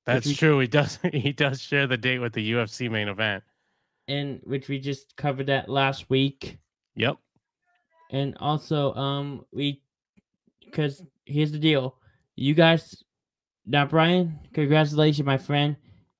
[0.06, 0.58] That's we- true.
[0.58, 3.44] He does he does share the date with the UFC main event.
[4.08, 6.58] And which we just covered that last week.
[6.96, 7.16] Yep.
[8.10, 9.82] And also, um, we
[10.64, 11.96] because here's the deal,
[12.36, 13.02] you guys.
[13.66, 15.76] Now, Brian, congratulations, my friend.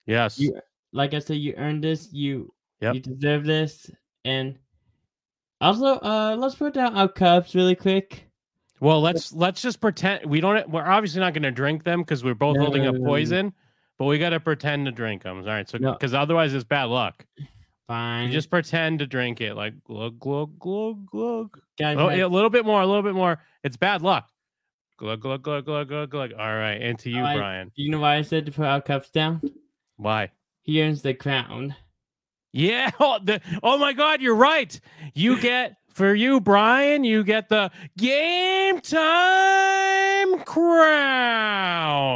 [0.07, 0.39] Yes.
[0.39, 0.59] You,
[0.93, 2.11] like I said, you earned this.
[2.13, 2.95] You, Yep.
[2.95, 3.91] you deserve this.
[4.25, 4.59] And
[5.61, 8.25] also, uh, let's put down our cups really quick.
[8.81, 10.69] well, let's let's just pretend we don't.
[10.71, 13.01] We're obviously not going to drink them because we're both No, holding no, up no,
[13.03, 13.07] no.
[13.09, 13.53] poison.
[13.99, 15.39] But we got to pretend to drink them.
[15.39, 15.69] All right.
[15.69, 17.25] So because otherwise it's bad luck.
[17.87, 18.29] Fine.
[18.29, 21.61] You just pretend to drink it like glug glug glug glug.
[21.79, 21.97] guys.
[21.99, 22.81] Oh, yeah, a little bit more.
[22.81, 23.41] A little bit more.
[23.63, 24.29] It's bad luck.
[24.97, 26.33] Glug glug glug glug glug glug.
[26.33, 26.81] All right.
[26.81, 27.37] And to you, oh, right.
[27.37, 27.71] Brian.
[27.75, 29.43] You know why I said to put our cups down?
[29.97, 30.31] Why?
[30.63, 31.75] He earns the crown.
[32.53, 32.91] Yeah.
[33.01, 34.81] Oh, the, oh my God, you're right.
[35.15, 37.05] You get for you, Brian.
[37.05, 42.15] You get the game time crown.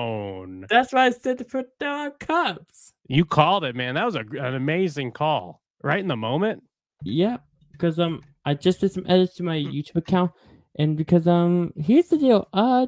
[0.71, 2.93] That's why I said to put down cups.
[3.09, 3.95] You called it, man.
[3.95, 5.63] That was a, an amazing call.
[5.83, 6.65] Right in the moment.
[7.05, 7.43] Yep,
[7.73, 10.33] because um, I just did some edits to my YouTube account,
[10.77, 12.49] and because um, here's the deal.
[12.53, 12.87] Uh,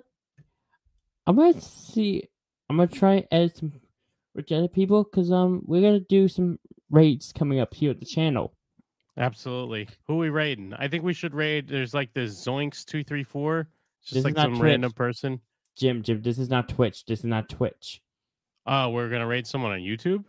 [1.26, 2.24] I'm gonna see.
[2.68, 3.72] I'm gonna try and edit some
[4.34, 6.58] with other people because um, we're gonna do some
[6.90, 8.54] raids coming up here at the channel.
[9.16, 9.88] Absolutely.
[10.08, 10.74] Who we raiding?
[10.74, 11.68] I think we should raid.
[11.68, 13.68] There's like the Zoinks two three four.
[14.02, 14.62] Just This is like not some Twitch.
[14.62, 15.40] random person.
[15.76, 17.04] Jim, Jim, this is not Twitch.
[17.04, 18.02] This is not Twitch.
[18.72, 20.24] Oh, we're gonna raid someone on YouTube.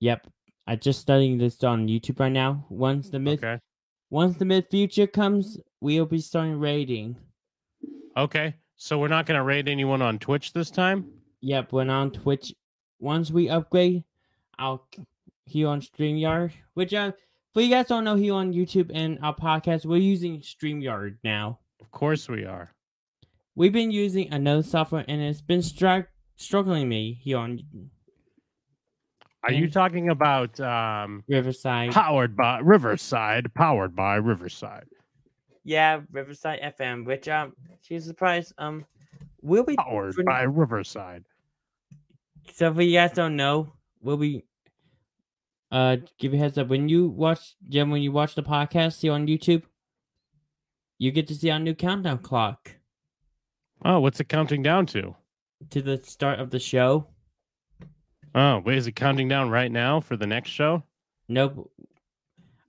[0.00, 0.26] Yep,
[0.66, 2.66] I just studying this on YouTube right now.
[2.68, 3.60] Once the mid, Okay.
[4.10, 7.16] once the mid future comes, we'll be starting raiding.
[8.16, 8.54] Okay.
[8.76, 11.12] So we're not gonna raid anyone on Twitch this time.
[11.42, 12.52] Yep, when on Twitch,
[12.98, 14.02] once we upgrade,
[14.58, 14.88] I'll
[15.46, 17.12] here on StreamYard, which uh,
[17.54, 21.60] for you guys don't know, here on YouTube and our podcast, we're using StreamYard now.
[21.80, 22.74] Of course we are.
[23.54, 26.06] We've been using another software, and it's been stru-
[26.40, 27.60] struggling me here on
[29.44, 31.92] Are you talking about um Riverside.
[31.92, 33.52] powered by Riverside?
[33.54, 34.86] Powered by Riverside.
[35.64, 38.54] Yeah, Riverside FM, which um, she's surprised.
[38.58, 38.86] Um,
[39.42, 41.24] we'll be Powered for- by Riverside.
[42.54, 44.44] So if you guys don't know, we'll be
[45.70, 49.00] uh give you a heads up when you watch Jim when you watch the podcast
[49.02, 49.62] here on YouTube,
[50.98, 52.76] you get to see our new countdown clock
[53.84, 55.14] Oh, what's it counting down to?
[55.68, 57.06] To the start of the show.
[58.34, 60.82] Oh, wait, is it counting down right now for the next show?
[61.28, 61.70] Nope.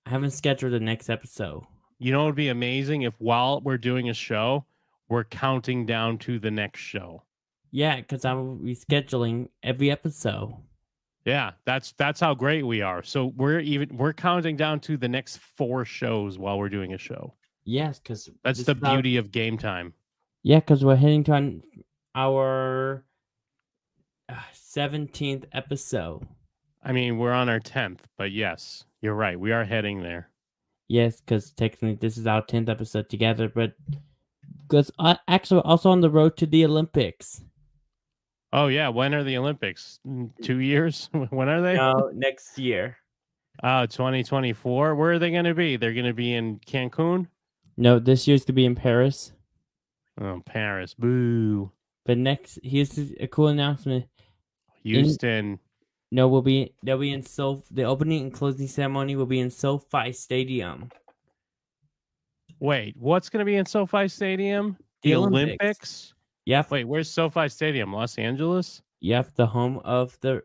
[0.05, 1.63] I haven't scheduled the next episode.
[1.99, 4.65] You know, it would be amazing if while we're doing a show,
[5.07, 7.23] we're counting down to the next show.
[7.69, 10.55] Yeah, because I will be scheduling every episode.
[11.25, 13.03] Yeah, that's that's how great we are.
[13.03, 16.97] So we're even we're counting down to the next four shows while we're doing a
[16.97, 17.35] show.
[17.63, 19.93] Yes, because That's the beauty of game time.
[20.41, 21.61] Yeah, because we're heading to
[22.15, 23.03] our
[24.29, 26.27] uh, seventeenth episode.
[26.83, 29.39] I mean, we're on our tenth, but yes, you're right.
[29.39, 30.29] We are heading there.
[30.87, 33.73] Yes, because technically this is our tenth episode together, but
[34.67, 37.41] because uh, actually also on the road to the Olympics.
[38.53, 39.99] Oh yeah, when are the Olympics?
[40.05, 41.09] Mm, Two years?
[41.29, 41.75] when are they?
[41.75, 42.97] No, next year.
[43.63, 44.95] Oh, 2024.
[44.95, 45.77] Where are they going to be?
[45.77, 47.27] They're going to be in Cancun.
[47.77, 49.31] No, this year's gonna be in Paris.
[50.19, 50.93] Oh, Paris.
[50.93, 51.71] Boo.
[52.05, 54.05] But next, here's a cool announcement.
[54.83, 55.59] Houston.
[56.11, 57.63] No, we'll be they'll be in Sof.
[57.71, 60.89] The opening and closing ceremony will be in SoFi Stadium.
[62.59, 64.77] Wait, what's going to be in SoFi Stadium?
[65.03, 65.57] The The, Olympics.
[65.61, 66.13] Olympics?
[66.45, 67.93] Yep, Wait, where's SoFi Stadium?
[67.93, 68.81] Los Angeles?
[68.99, 70.43] yep, the home of the.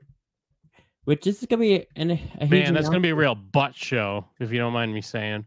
[1.05, 3.35] Which this is gonna be an, a huge Man, that's going to be a real
[3.35, 5.45] butt show, if you don't mind me saying.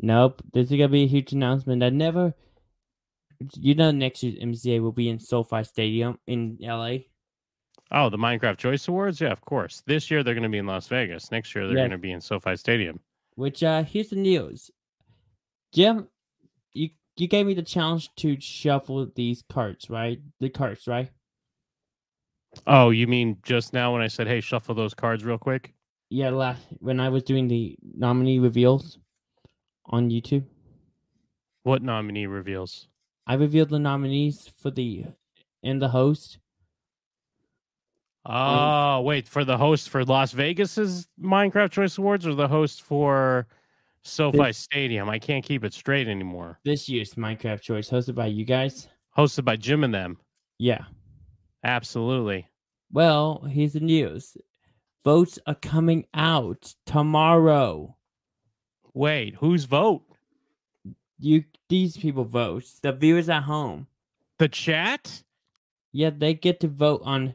[0.00, 1.82] Nope, this is gonna be a huge announcement.
[1.82, 2.34] I never.
[3.54, 6.96] You know, next year's MCA will be in SoFi Stadium in LA.
[7.92, 9.20] Oh, the Minecraft Choice Awards?
[9.20, 9.82] Yeah, of course.
[9.86, 11.30] This year they're going to be in Las Vegas.
[11.32, 11.82] Next year they're Yes.
[11.82, 13.00] going to be in SoFi Stadium.
[13.36, 14.70] Which uh, here's the news,
[15.72, 16.08] Jim.
[16.72, 20.20] You you gave me the challenge to shuffle these cards, right?
[20.40, 21.10] The cards, right?
[22.66, 25.72] Oh, you mean just now when I said, hey, shuffle those cards real quick?
[26.10, 28.98] Yeah, last when I was doing the nominee reveals
[29.86, 30.44] on YouTube,
[31.62, 32.88] What nominee reveals?
[33.30, 35.04] I revealed the nominees for the
[35.62, 36.38] and the host.
[38.26, 43.46] Oh, wait, for the host for Las Vegas's Minecraft Choice Awards or the host for
[44.02, 45.08] SoFi This- Stadium?
[45.08, 46.58] I can't keep it straight anymore.
[46.64, 48.88] This year's Minecraft Choice, hosted by you guys.
[49.16, 50.18] Hosted by Jim and them.
[50.58, 50.86] Yeah.
[51.62, 52.48] Absolutely.
[52.90, 54.36] Well, here's the news.
[55.04, 57.96] Votes are coming out tomorrow.
[58.92, 60.02] Wait, whose vote?
[61.20, 62.64] You these people vote.
[62.82, 63.86] The viewers at home.
[64.38, 65.22] The chat?
[65.92, 67.34] Yeah, they get to vote on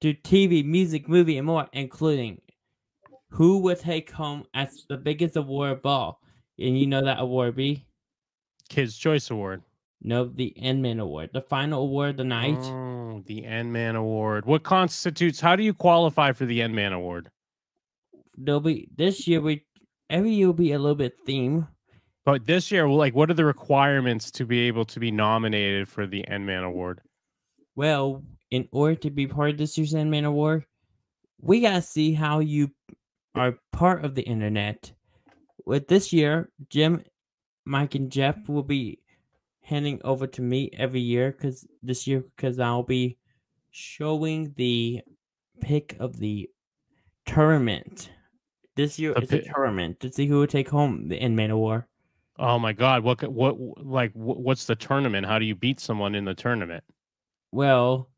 [0.00, 2.40] to TV, music, movie, and more, including
[3.30, 6.20] who will take home as the biggest award of all.
[6.58, 7.86] And you know that award be?
[8.68, 9.62] Kids Choice Award.
[10.02, 11.30] No, the Endman Award.
[11.32, 12.58] The final award of the night.
[12.58, 14.44] Oh, the Endman Award.
[14.44, 17.30] What constitutes, how do you qualify for the Endman Award?
[18.36, 19.64] There'll be this year we
[20.10, 21.68] every year will be a little bit theme.
[22.24, 26.06] But this year, like, what are the requirements to be able to be nominated for
[26.06, 27.00] the Endman Award?
[27.76, 30.64] Well, in order to be part of this year's Endman Award,
[31.40, 32.70] we gotta see how you
[33.34, 34.92] are part of the internet.
[35.66, 37.04] With this year, Jim,
[37.64, 39.00] Mike, and Jeff will be
[39.62, 43.18] handing over to me every year because this year because I'll be
[43.70, 45.02] showing the
[45.60, 46.48] pick of the
[47.26, 48.10] tournament.
[48.76, 51.50] This year The it's a pi- tournament to see who would take home the Endman
[51.50, 51.84] Award.
[52.38, 53.04] Oh my God!
[53.04, 53.22] What?
[53.22, 53.56] What?
[53.84, 55.26] Like, what's the tournament?
[55.26, 56.82] How do you beat someone in the tournament?
[57.52, 58.10] Well,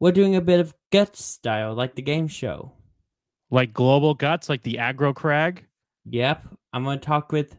[0.00, 2.72] we're doing a bit of guts style, like the game show.
[3.50, 5.64] Like global guts, like the aggro crag.
[6.06, 7.56] Yep, I'm gonna talk with.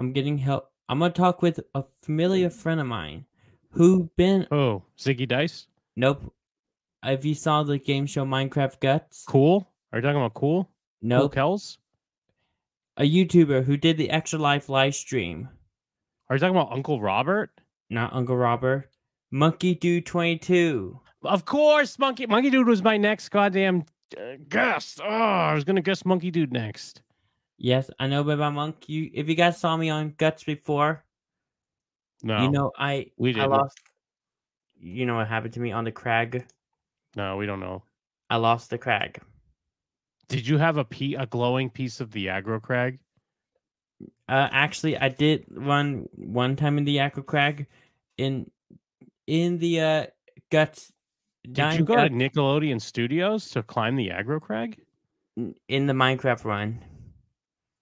[0.00, 0.70] I'm getting help.
[0.88, 3.26] I'm gonna talk with a familiar friend of mine,
[3.72, 4.46] who been.
[4.50, 5.66] Oh, Ziggy Dice.
[5.96, 6.32] Nope.
[7.04, 9.68] If you saw the game show Minecraft Guts, Cool.
[9.92, 10.70] Are you talking about cool?
[11.02, 11.34] No, nope.
[11.34, 11.78] Kells?
[12.98, 15.48] A YouTuber who did the Extra Life live stream.
[16.28, 17.50] Are you talking about Uncle Robert?
[17.90, 18.90] Not Uncle Robert.
[19.30, 20.98] Monkey Dude 22.
[21.22, 23.84] Of course, Monkey Monkey Dude was my next goddamn
[24.16, 25.00] uh, guest.
[25.02, 27.02] Oh, I was gonna guess Monkey Dude next.
[27.56, 28.88] Yes, I know about Monk.
[28.88, 31.04] You, if you guys saw me on Guts before,
[32.22, 33.50] No, you know I we I didn't.
[33.50, 33.78] lost.
[34.80, 36.46] You know what happened to me on the crag?
[37.16, 37.82] no, we don't know.
[38.30, 39.20] I lost the crag.
[40.28, 42.98] Did you have a pe- a glowing piece of the aggro crag?
[44.28, 47.66] Uh, actually, I did run one time in the Aggro Crag,
[48.16, 48.50] in
[49.26, 50.06] in the uh
[50.50, 50.92] Guts.
[51.50, 54.80] Did you go to Nickelodeon Studios to climb the aggro crag?
[55.68, 56.80] in the Minecraft run?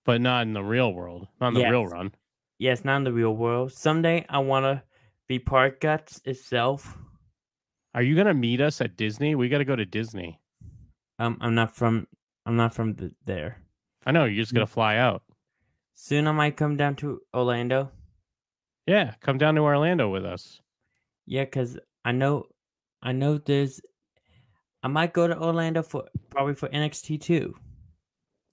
[0.05, 2.13] But not in the real world, not in the real run.
[2.59, 3.73] Yes, not in the real world.
[3.73, 4.85] Someday I wanna
[5.27, 6.97] be part Guts itself.
[7.95, 9.35] Are you gonna meet us at Disney?
[9.35, 10.39] We got to go to Disney.
[11.19, 12.07] Um, I'm not from.
[12.47, 13.61] I'm not from the, there.
[14.07, 15.23] I know you're just gonna fly out.
[15.95, 17.91] Soon I might come down to Orlando.
[18.87, 20.61] Yeah, come down to Orlando with us.
[21.27, 22.45] Yeah, cause I know,
[23.03, 23.81] I know there's.
[24.83, 27.57] I might go to Orlando for probably for NXT too.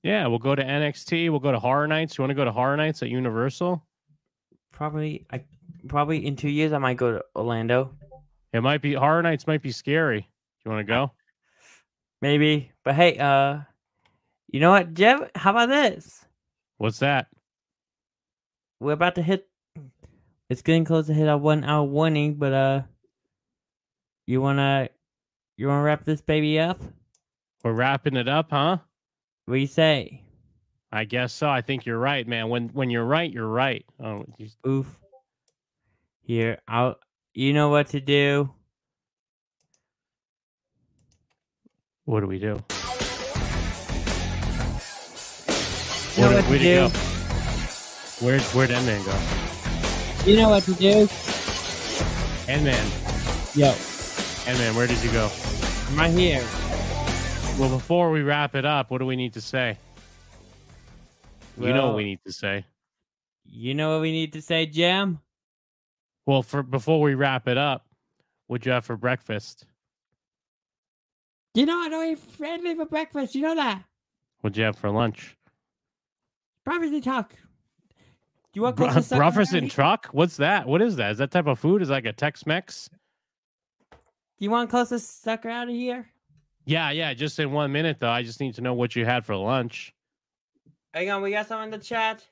[0.01, 1.29] Yeah, we'll go to NXT.
[1.29, 2.17] We'll go to Horror Nights.
[2.17, 3.85] You want to go to Horror Nights at Universal?
[4.71, 5.43] Probably, I
[5.87, 7.93] probably in two years I might go to Orlando.
[8.53, 9.45] It might be Horror Nights.
[9.45, 10.21] Might be scary.
[10.21, 10.25] Do
[10.65, 11.11] you want to go?
[12.21, 13.59] Maybe, but hey, uh,
[14.53, 15.19] you know what, Jeff?
[15.35, 16.25] How about this?
[16.77, 17.27] What's that?
[18.79, 19.49] We're about to hit.
[20.49, 22.81] It's getting close to hit our one hour warning, but uh,
[24.27, 24.89] you wanna,
[25.57, 26.79] you wanna wrap this baby up?
[27.63, 28.77] We're wrapping it up, huh?
[29.45, 30.21] What do you say?
[30.91, 31.49] I guess so.
[31.49, 32.49] I think you're right, man.
[32.49, 33.83] When when you're right, you're right.
[34.01, 34.99] Oh, you, Oof.
[36.21, 36.95] Here, I'll.
[37.33, 38.51] You know what to do.
[42.05, 42.61] what do we do?
[46.23, 46.75] You know Where'd- what to do.
[46.75, 48.25] go?
[48.25, 50.29] Where'd where'd Endman go?
[50.31, 51.05] You know what to do.
[52.47, 53.71] Endman, Yo,
[54.49, 55.29] Endman, where did you go?
[55.89, 56.39] I'm right here.
[57.59, 59.77] Well, before we wrap it up, what do we need to say?
[61.59, 62.63] you know what we need to say.
[63.45, 65.19] You know what we need to say, Jam?
[66.25, 67.85] Well, for before we wrap it up,
[68.47, 69.65] what'd you have for breakfast?
[71.53, 73.35] You know I don't eat friendly for breakfast.
[73.35, 73.83] You know that.
[74.39, 75.35] What'd you have for lunch?
[76.65, 77.33] Privacy talk.
[78.53, 80.07] You want Br- close to suck and truck?
[80.11, 80.67] What's that?
[80.67, 81.11] What is that?
[81.11, 81.81] Is that type of food?
[81.81, 82.89] Is that like a Tex-Mex?
[83.91, 83.97] Do
[84.39, 86.07] You want closest sucker out of here?
[86.65, 87.13] Yeah, yeah.
[87.13, 88.09] Just in one minute, though.
[88.09, 89.93] I just need to know what you had for lunch.
[90.93, 92.25] Hang on, we got some in the chat.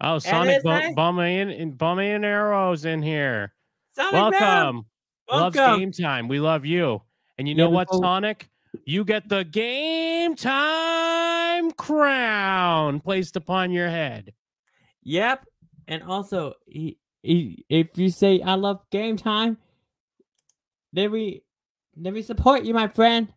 [0.00, 0.94] Oh, Sonic nice.
[0.94, 3.54] Bombay and Arrows in here.
[3.94, 4.40] Sonic Man!
[4.40, 4.86] Welcome.
[5.30, 6.26] Loves game time.
[6.26, 7.00] We love you.
[7.38, 8.48] And you know what, Sonic?
[8.84, 14.32] You get the game time crown placed upon your head.
[15.02, 15.46] Yep.
[15.88, 19.58] And also, he, he, if you say I love game time,
[20.92, 21.42] then we,
[21.96, 23.32] then we support you, my friend.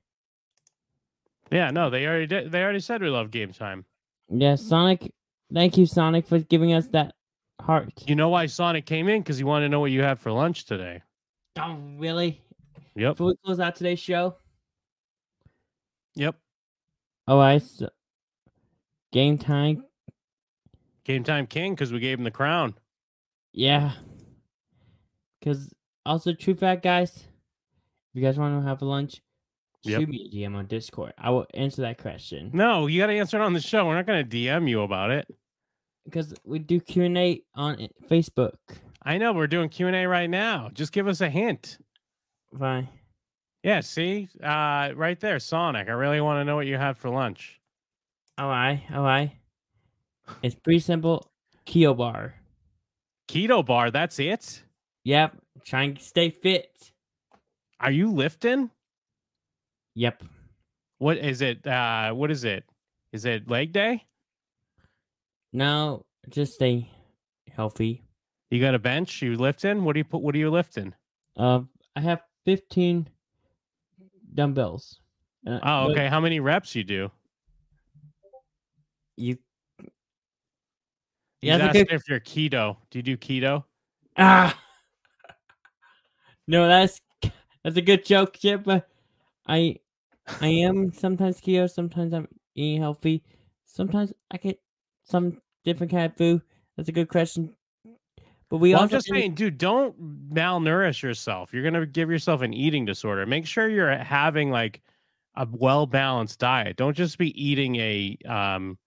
[1.52, 2.52] Yeah, no, they already did.
[2.52, 3.86] They already said we love game time.
[4.30, 5.14] Yeah, Sonic.
[5.54, 7.14] Thank you, Sonic, for giving us that
[7.62, 7.92] heart.
[8.08, 9.22] You know why Sonic came in?
[9.22, 11.02] Because he wanted to know what you had for lunch today.
[11.60, 12.42] Oh, really?
[12.96, 13.14] Yep.
[13.14, 14.36] Before we close out today's show,
[16.16, 16.36] Yep.
[17.28, 17.62] Oh, all right.
[17.62, 17.90] So,
[19.12, 19.84] game time.
[21.04, 22.76] Game time king because we gave him the crown.
[23.54, 23.92] Yeah.
[25.40, 25.74] Because
[26.06, 27.24] also, true fact, guys, if
[28.14, 29.22] you guys want to have a lunch,
[29.84, 30.00] Yep.
[30.00, 31.14] shoot me a DM on Discord.
[31.18, 32.50] I will answer that question.
[32.54, 33.86] No, you got to answer it on the show.
[33.86, 35.28] We're not going to DM you about it.
[36.06, 38.56] Because we do Q and A on Facebook.
[39.04, 40.70] I know we're doing Q and A right now.
[40.74, 41.78] Just give us a hint.
[42.58, 42.88] Fine.
[43.66, 45.88] Yeah, see, uh, right there, Sonic.
[45.90, 47.60] I really want to know what you had for lunch.
[48.38, 49.34] Oh, I, oh, I.
[50.44, 51.32] It's pretty simple.
[51.66, 52.36] Keto bar.
[53.28, 53.90] Keto bar.
[53.90, 54.62] That's it.
[55.06, 55.38] Yep.
[55.66, 56.92] Trying to stay fit.
[57.80, 58.70] Are you lifting?
[59.96, 60.22] Yep.
[61.00, 61.66] What is it?
[61.66, 62.66] Uh, what is it?
[63.14, 64.06] Is it leg day?
[65.54, 66.88] No, just stay
[67.52, 68.04] healthy.
[68.52, 69.24] You got a bench?
[69.24, 69.84] You lifting?
[69.84, 70.22] What do you put?
[70.22, 70.94] What are you lifting?
[71.36, 71.62] Uh,
[71.96, 73.10] I have 15
[74.36, 75.00] dumbbells.
[75.48, 76.08] Uh, Oh, okay.
[76.08, 77.12] How many reps you do?
[79.18, 79.38] You
[81.42, 82.78] Yeah, that's a asking if you're keto.
[82.90, 83.64] Do you do keto?
[84.18, 84.58] Ah.
[86.48, 87.02] No, that's
[87.64, 88.64] that's a good joke, Chip.
[88.66, 88.88] But
[89.48, 89.78] I
[90.40, 93.24] I am sometimes keto, sometimes I'm eating healthy,
[93.66, 94.60] sometimes I get
[95.06, 96.42] some different kind of food.
[96.78, 97.56] That's a good question.
[98.56, 101.54] But we well, I'm just saying, dude, don't malnourish yourself.
[101.54, 103.26] You're gonna give yourself an eating disorder.
[103.26, 104.82] Make sure you're having like
[105.36, 106.78] a well balanced diet.
[106.78, 108.78] Don't just be eating a um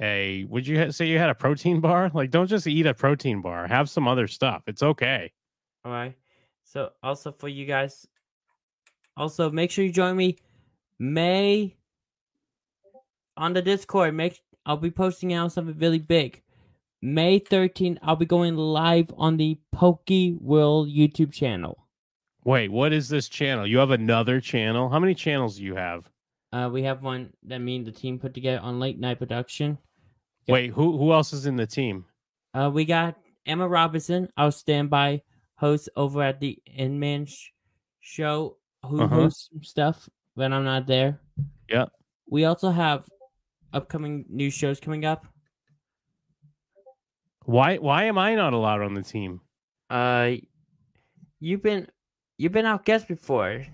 [0.00, 2.10] a would you say you had a protein bar?
[2.12, 3.68] Like, don't just eat a protein bar.
[3.68, 4.64] Have some other stuff.
[4.66, 5.30] It's okay.
[5.84, 6.16] All right.
[6.64, 8.04] So also for you guys,
[9.16, 10.38] also make sure you join me
[10.98, 11.76] May
[13.36, 14.12] on the Discord.
[14.12, 16.42] Make I'll be posting out something really big.
[17.00, 21.86] May 13th, I'll be going live on the Pokey World YouTube channel.
[22.44, 23.66] Wait, what is this channel?
[23.66, 24.88] You have another channel?
[24.88, 26.08] How many channels do you have?
[26.52, 29.78] Uh, we have one that me and the team put together on late night production.
[30.48, 32.06] Wait, who who else is in the team?
[32.54, 35.20] Uh, we got Emma Robinson, our standby
[35.56, 37.50] host over at the Inman sh-
[38.00, 39.14] show, who Uh-huh.
[39.14, 41.20] hosts some stuff when I'm not there.
[41.68, 41.86] Yeah.
[42.30, 43.04] We also have
[43.74, 45.26] upcoming new shows coming up.
[47.48, 49.40] Why why am I not allowed on the team?
[49.90, 50.32] uh,
[51.40, 51.88] you've been
[52.36, 53.64] you've been out guest before.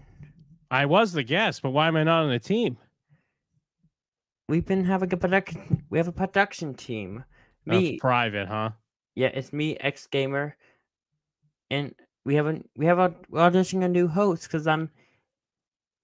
[0.71, 2.79] I was the guest, but why am I not on the team?
[4.49, 5.85] We've been having a production.
[5.91, 7.25] We have a production team.
[7.67, 8.71] That's Me, private, huh?
[9.17, 10.57] yeah, it's me, ex gamer,
[11.71, 11.95] and
[12.25, 14.91] we haven't we have a we're auditioning a new host because I'm,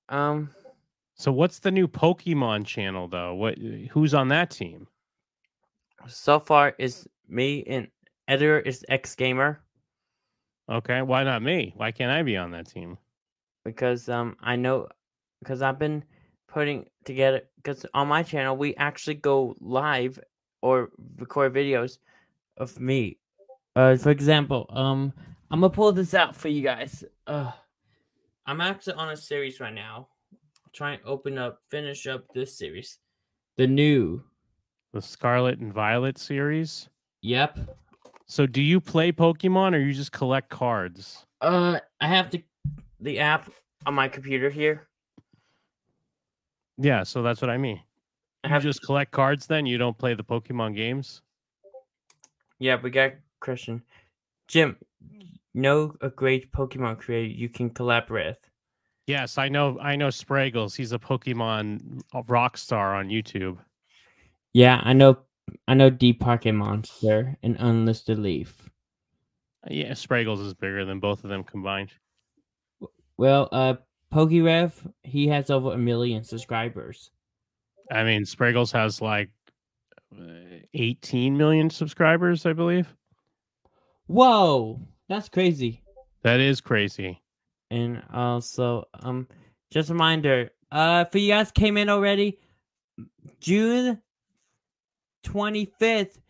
[0.08, 0.50] um,
[1.14, 3.34] So what's the new Pokemon channel though?
[3.34, 3.58] What
[3.90, 4.88] who's on that team?
[6.08, 7.88] so far is me and
[8.28, 9.60] editor is ex gamer
[10.70, 11.72] Okay, why not me?
[11.76, 12.96] Why can't I be on that team?
[13.64, 14.88] because um I know
[15.40, 16.02] because I've been
[16.48, 20.18] putting together because on my channel we actually go live
[20.62, 21.98] or record videos
[22.56, 23.18] of me.
[23.76, 25.12] Uh, for example, um,
[25.50, 27.04] I'm gonna pull this out for you guys.
[27.26, 27.52] Uh,
[28.46, 30.08] I'm actually on a series right now.
[30.72, 32.98] Trying to open up, finish up this series.
[33.56, 34.22] the new.
[34.92, 36.88] The Scarlet and Violet series.
[37.22, 37.58] Yep.
[38.26, 41.26] So do you play Pokemon or you just collect cards?
[41.40, 42.42] Uh, I have to.
[43.00, 43.50] The app
[43.86, 44.86] on my computer here.
[46.78, 47.80] Yeah, so that's what I mean.
[48.44, 49.66] I You have just collect cards then?
[49.66, 51.22] You don't play the Pokemon games?
[52.58, 53.82] Yeah, we got Christian.
[54.48, 54.76] Jim,
[55.54, 58.50] know a great Pokemon creator you can collaborate with.
[59.06, 60.76] Yes, I know I know Spraggles.
[60.76, 63.58] He's a Pokemon rock star on YouTube.
[64.52, 65.18] Yeah, I know.
[65.68, 68.70] I know Deep Pocket Monster and Unlisted Leaf.
[69.68, 71.92] Yeah, Spraggles is bigger than both of them combined.
[73.16, 73.74] Well, uh,
[74.12, 74.72] PokeRev,
[75.02, 77.10] he has over a million subscribers.
[77.90, 79.30] I mean, Spraggles has like
[80.18, 82.92] uh, 18 million subscribers, I believe.
[84.06, 85.82] Whoa, that's crazy.
[86.22, 87.20] That is crazy.
[87.70, 89.28] And also, um,
[89.70, 92.38] just a reminder, uh, for you guys came in already,
[93.40, 94.00] June
[95.22, 96.20] twenty fifth,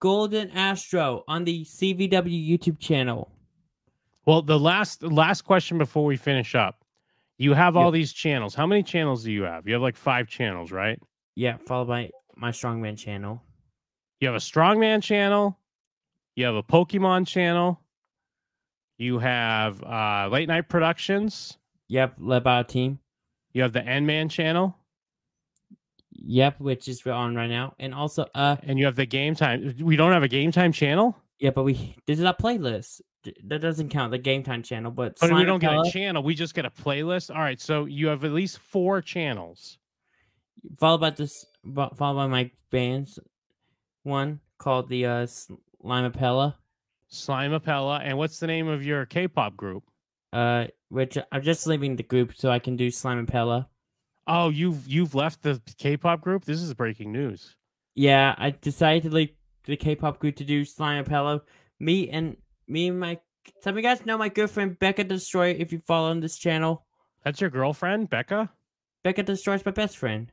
[0.00, 3.30] Golden Astro on the CVW YouTube channel.
[4.26, 6.84] Well, the last last question before we finish up.
[7.38, 7.92] You have all Yep.
[7.94, 8.54] these channels.
[8.54, 9.66] How many channels do you have?
[9.66, 10.98] You have like 5 channels, right?
[11.34, 13.42] Yeah, followed by my Strongman channel.
[14.20, 15.58] You have a strongman channel.
[16.36, 17.80] You have a Pokemon channel.
[18.98, 21.58] You have uh, late night productions.
[21.88, 23.00] Yep, led by a team.
[23.54, 24.76] You have the N Man channel,
[26.24, 29.74] Yep, which is on right now, and also, uh, and you have the Game Time.
[29.80, 33.00] We don't have a Game Time channel, yeah, but we this is a playlist.
[33.44, 36.22] That doesn't count the game time channel, but but we don't get a channel.
[36.24, 37.34] We just get a playlist.
[37.34, 39.78] All right, so you have at least four channels.
[40.78, 43.18] followed by this, fo- followed by my band's
[44.02, 46.10] one called the uh Slime
[47.52, 49.84] Appella, and what's the name of your K-pop group?
[50.32, 53.66] uh, which I'm just leaving the group so I can do Slime Appella.
[54.26, 56.44] Oh, you've you've left the K-pop group.
[56.44, 57.56] This is breaking news.
[57.94, 59.30] Yeah, I decided to leave
[59.64, 61.40] the K-pop group to do Slime Appella.
[61.80, 62.36] Me and
[62.68, 63.18] me and my
[63.60, 65.50] some of you guys know my girlfriend Becca Destroy.
[65.50, 66.86] If you follow on this channel,
[67.24, 68.50] That's your girlfriend, Becca.
[69.02, 70.30] Becca Destroy is my best friend.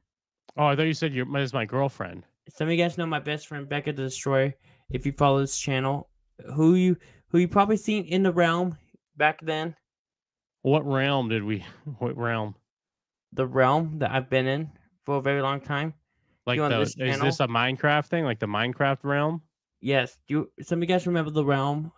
[0.56, 2.26] Oh, I thought you said your is my girlfriend.
[2.50, 4.54] some of you guys know my best friend Becca the Destroyer.
[4.92, 6.10] If you follow this channel,
[6.54, 6.98] who you
[7.30, 8.78] who you probably seen in the realm
[9.18, 9.76] back then,
[10.62, 11.66] What realm did we?
[12.00, 12.56] What realm?
[13.34, 14.72] The realm that I've been in
[15.06, 15.94] for a very long time.
[16.46, 18.26] Like the this is this a Minecraft thing?
[18.26, 19.42] Like the Minecraft realm?
[19.82, 20.52] Yes, you.
[20.62, 21.92] Some of you guys remember the realm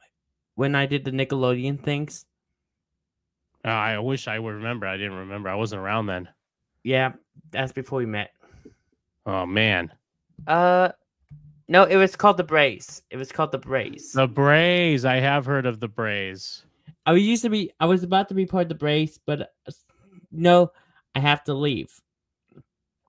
[0.55, 2.25] when I did the Nickelodeon things.
[3.63, 4.87] Uh, I wish I would remember.
[4.87, 5.49] I didn't remember.
[5.49, 6.27] I wasn't around then.
[6.83, 7.13] Yeah,
[7.51, 8.31] that's before we met.
[9.25, 9.91] Oh man,
[10.47, 10.89] Uh,
[11.67, 13.03] no, it was called the Brace.
[13.11, 14.13] It was called the Brace.
[14.13, 15.05] the Braves.
[15.05, 16.65] I have heard of the Braves.
[17.05, 17.71] I used to be.
[17.79, 19.71] I was about to be part of the brace, but uh,
[20.31, 20.71] no,
[21.15, 21.99] I have to leave.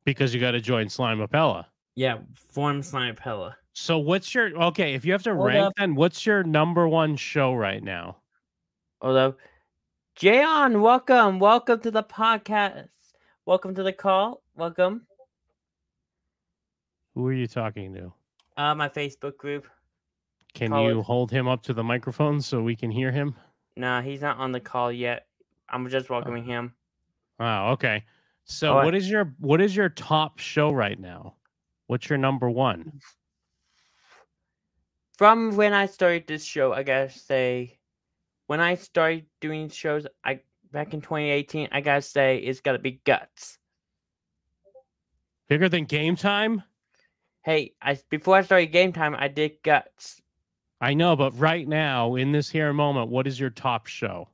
[0.04, 1.66] because you got to join Slime Appella.
[1.94, 3.54] Yeah, form Slimepella.
[3.74, 4.94] So what's your okay?
[4.94, 5.72] If you have to Hold rank, up.
[5.78, 8.16] then what's your number one show right now?
[9.00, 9.36] Although,
[10.18, 12.88] Jayon, welcome, welcome to the podcast.
[13.46, 14.42] Welcome to the call.
[14.56, 15.06] Welcome.
[17.14, 18.12] Who are you talking to?
[18.56, 19.66] Uh, my Facebook group.
[20.54, 23.34] Can Call you it- hold him up to the microphone so we can hear him?
[23.76, 25.26] Nah, he's not on the call yet.
[25.68, 26.74] I'm just welcoming him.
[27.42, 27.72] Wow.
[27.72, 28.04] Okay.
[28.44, 31.34] So Oh, what is your what is your top show right now?
[31.88, 33.00] What's your number one?
[35.18, 37.80] From when I started this show, I gotta say,
[38.46, 40.38] when I started doing shows, I
[40.70, 43.58] back in 2018, I gotta say it's gotta be Guts.
[45.48, 46.62] Bigger than Game Time?
[47.44, 50.22] Hey, I before I started Game Time, I did Guts.
[50.80, 54.28] I know, but right now in this here moment, what is your top show?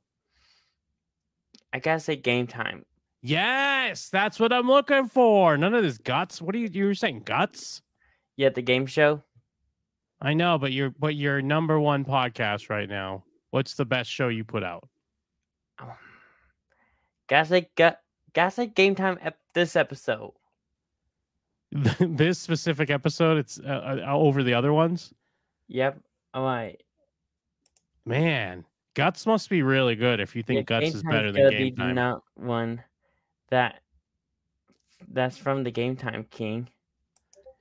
[1.73, 2.85] I gotta say Game Time.
[3.21, 5.57] Yes, that's what I'm looking for.
[5.57, 6.41] None of this guts.
[6.41, 7.81] What are you you were saying guts?
[8.37, 9.21] Yeah, the game show.
[10.21, 13.23] I know, but you're but your number one podcast right now.
[13.51, 14.87] What's the best show you put out?
[15.81, 15.93] Oh.
[17.27, 19.17] Gotta say Game Time.
[19.21, 20.33] Ep- this episode.
[21.99, 25.13] this specific episode, it's uh, uh, over the other ones.
[25.67, 25.99] Yep.
[26.35, 26.81] Right.
[28.05, 28.65] Man,
[28.95, 31.95] guts must be really good if you think Yeah, guts is better than game time.
[31.95, 32.83] Not one
[33.51, 33.81] that
[35.11, 36.69] that's from the Game Time King.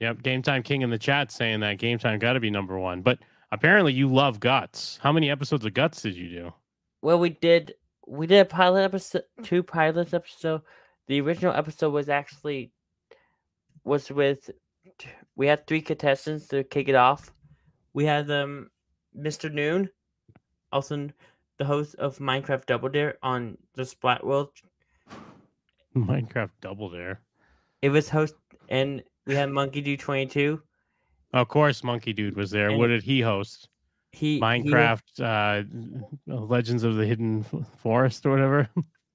[0.01, 2.79] Yep, Game Time King in the chat saying that Game Time got to be number
[2.79, 3.03] one.
[3.03, 3.19] But
[3.51, 4.99] apparently, you love Guts.
[5.03, 6.55] How many episodes of Guts did you do?
[7.03, 7.75] Well, we did
[8.07, 10.63] we did a pilot episode, two pilots episode.
[11.07, 12.73] The original episode was actually
[13.85, 14.51] was with
[15.37, 17.33] we had three contestants to kick it off.
[17.95, 18.71] We had um
[19.17, 19.53] Mr.
[19.53, 19.89] Noon,
[20.73, 21.09] also
[21.59, 24.51] the host of Minecraft Double Dare on the Splat World.
[26.09, 27.21] Minecraft Double Dare.
[27.83, 28.35] It was host
[28.69, 30.63] and we had Monkey Dude twenty two.
[31.33, 32.71] Of course, Monkey Dude was there.
[32.71, 33.69] And what did he host?
[34.13, 35.65] He he was- Minecraft uh,
[36.27, 37.43] Legends of the Hidden
[37.79, 38.69] Forest or whatever.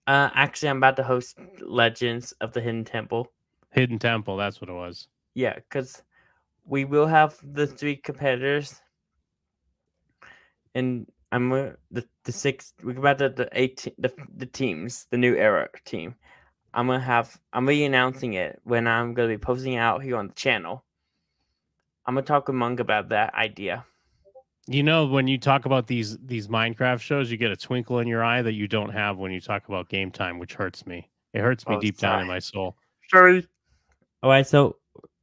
[0.08, 3.32] uh, actually, I'm about to host Legends of the Hidden Temple.
[3.72, 4.38] Hidden Temple.
[4.38, 5.08] That's what it was.
[5.34, 6.04] Yeah, because
[6.66, 8.80] we will have the three competitors,
[10.76, 12.74] and I'm uh, the the six.
[12.84, 16.16] We're about the the eight the the teams, the new era team.
[16.74, 17.40] I'm gonna have.
[17.52, 20.34] I'm gonna be announcing it when I'm gonna be posting it out here on the
[20.34, 20.84] channel.
[22.06, 23.86] I'm gonna talk with Monk about that idea.
[24.68, 28.08] You know, when you talk about these these Minecraft shows, you get a twinkle in
[28.08, 31.10] your eye that you don't have when you talk about Game Time, which hurts me.
[31.34, 32.76] It hurts me Oh, deep down in my soul.
[33.10, 33.46] Sorry.
[34.22, 34.78] All right, so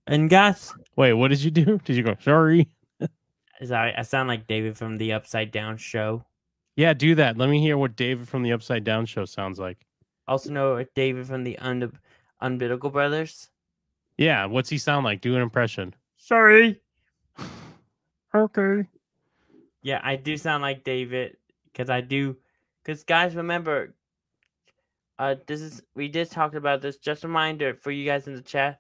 [0.06, 1.78] and guys, Wait, what did you do?
[1.84, 2.68] Did you go sorry?
[3.64, 6.24] sorry, I sound like David from the Upside Down Show.
[6.76, 7.38] Yeah, do that.
[7.38, 9.78] Let me hear what David from the Upside Down Show sounds like.
[10.30, 11.98] Also know David from the Un-
[12.40, 13.50] Umbilical Brothers.
[14.16, 15.20] Yeah, what's he sound like?
[15.20, 15.94] Do an impression.
[16.16, 16.80] Sorry.
[18.32, 18.86] Okay.
[19.82, 22.36] Yeah, I do sound like David because I do.
[22.80, 23.96] Because guys, remember,
[25.18, 26.98] uh, this is we just talked about this.
[26.98, 28.78] Just a reminder for you guys in the chat.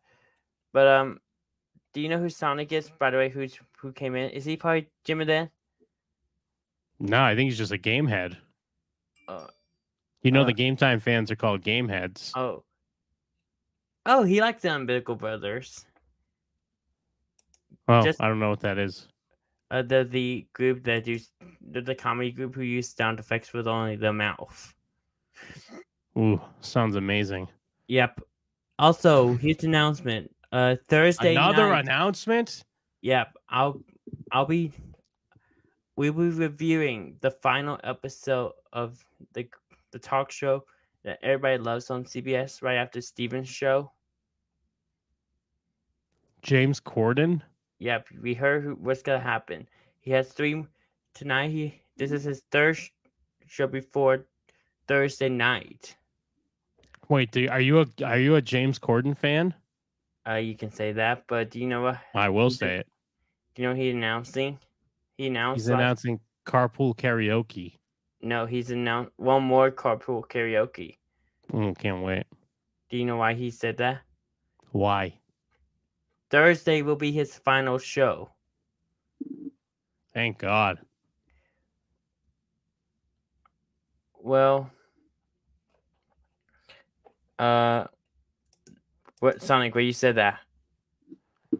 [0.72, 1.18] But um,
[1.92, 2.88] do you know who Sonic is?
[2.96, 4.30] By the way, who's who came in?
[4.30, 5.50] Is he probably Jimmy then?
[7.00, 8.36] No, I think he's just a game head.
[9.26, 9.48] Uh,
[10.22, 12.32] You know, uh, the Game Time fans are called game heads.
[12.36, 12.64] oh.
[14.06, 15.84] Oh, he likes the Umbilical Brothers.
[17.86, 19.06] well, just- I don't know what that is.
[19.70, 21.18] Uh, they're the group that do
[21.60, 24.74] they're the comedy group who use sound effects with only the mouth.
[26.18, 27.46] Ooh, sounds amazing.
[27.86, 28.20] Yep.
[28.80, 30.34] Also, huge announcement.
[30.50, 31.84] Uh, Thursday Another night.
[31.84, 32.64] announcement?
[33.02, 33.80] Yep, I'll
[34.32, 34.72] I'll be
[35.94, 39.04] we will be reviewing the final episode of
[39.34, 39.46] the
[39.92, 40.64] the talk show
[41.04, 43.92] that everybody loves on CBS right after Steven's show.
[46.42, 47.42] James Corden?
[47.78, 49.66] Yep, we heard who, what's gonna happen.
[50.00, 50.64] He has three
[51.14, 51.50] tonight.
[51.50, 52.90] He this is his third sh-
[53.46, 54.26] show before
[54.86, 55.96] Thursday night.
[57.08, 59.54] Wait, do, are you a are you a James Corden fan?
[60.28, 61.98] Uh, you can say that, but do you know what?
[62.14, 62.86] I will say it.
[63.54, 64.58] Do you know what he announcing?
[65.16, 65.62] He announced.
[65.62, 67.79] He's last- announcing carpool karaoke.
[68.22, 70.98] No, he's announced one more carpool karaoke.
[71.52, 72.26] Mm, can't wait.
[72.90, 74.00] Do you know why he said that?
[74.72, 75.14] Why?
[76.30, 78.30] Thursday will be his final show.
[80.12, 80.78] Thank God.
[84.22, 84.70] Well,
[87.38, 87.86] uh,
[89.20, 89.74] what Sonic?
[89.74, 90.40] Where you said that?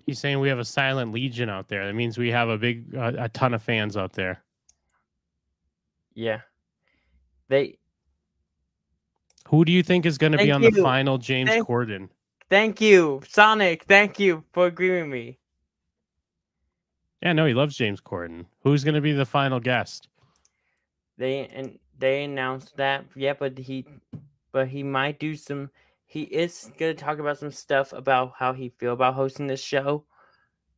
[0.07, 1.87] He's saying we have a silent legion out there.
[1.87, 4.43] That means we have a big, uh, a ton of fans out there.
[6.15, 6.41] Yeah.
[7.51, 7.77] They
[9.49, 12.09] Who do you think is going to be on the final James Thank- Corden?
[12.49, 13.85] thank you, Sonic.
[13.85, 15.39] Thank you for agreeing with me.
[17.23, 18.47] Yeah, no, he loves James Corden.
[18.63, 20.09] Who's going to be the final guest?
[21.19, 23.85] They and they announced that, yeah, but he
[24.53, 25.71] but he might do some
[26.07, 30.05] he is gonna talk about some stuff about how he feel about hosting this show.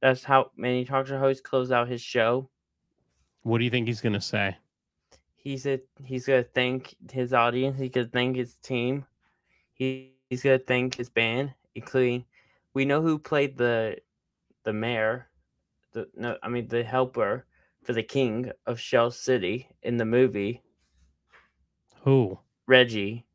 [0.00, 2.50] That's how many talk show hosts close out his show.
[3.42, 4.56] What do you think he's going to say?
[5.42, 9.04] He's a he's gonna thank his audience, he could thank his team.
[9.74, 12.24] He, he's gonna thank his band, including
[12.74, 13.98] we know who played the
[14.62, 15.26] the mayor,
[15.92, 17.44] the no I mean the helper
[17.82, 20.62] for the king of Shell City in the movie,
[22.02, 22.38] Who?
[22.68, 23.26] Reggie.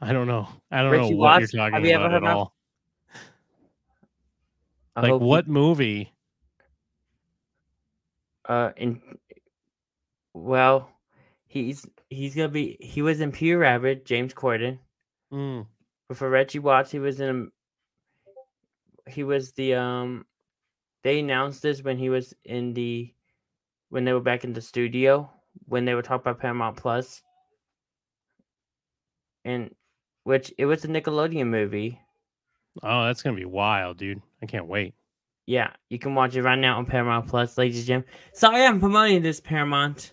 [0.00, 0.48] I don't know.
[0.70, 1.52] I don't Richie know what Watts?
[1.52, 2.54] you're Have talking you ever about at about- all.
[4.94, 6.12] I Like hope he- what movie?
[8.48, 9.00] uh in
[10.36, 10.90] well
[11.46, 14.78] he's he's gonna be he was in Peter Rabbit, James Corden.
[15.32, 15.66] Mm.
[16.08, 17.50] But for Reggie Watts, he was in
[19.06, 20.26] he was the um
[21.02, 23.12] they announced this when he was in the
[23.88, 25.30] when they were back in the studio
[25.64, 27.22] when they were talking about Paramount Plus.
[29.44, 29.74] And
[30.24, 32.00] which it was a Nickelodeon movie.
[32.82, 34.20] Oh, that's going to be wild, dude.
[34.42, 34.94] I can't wait.
[35.46, 38.10] Yeah, you can watch it right now on Paramount Plus, ladies and gentlemen.
[38.32, 40.12] Sorry I'm promoting this Paramount.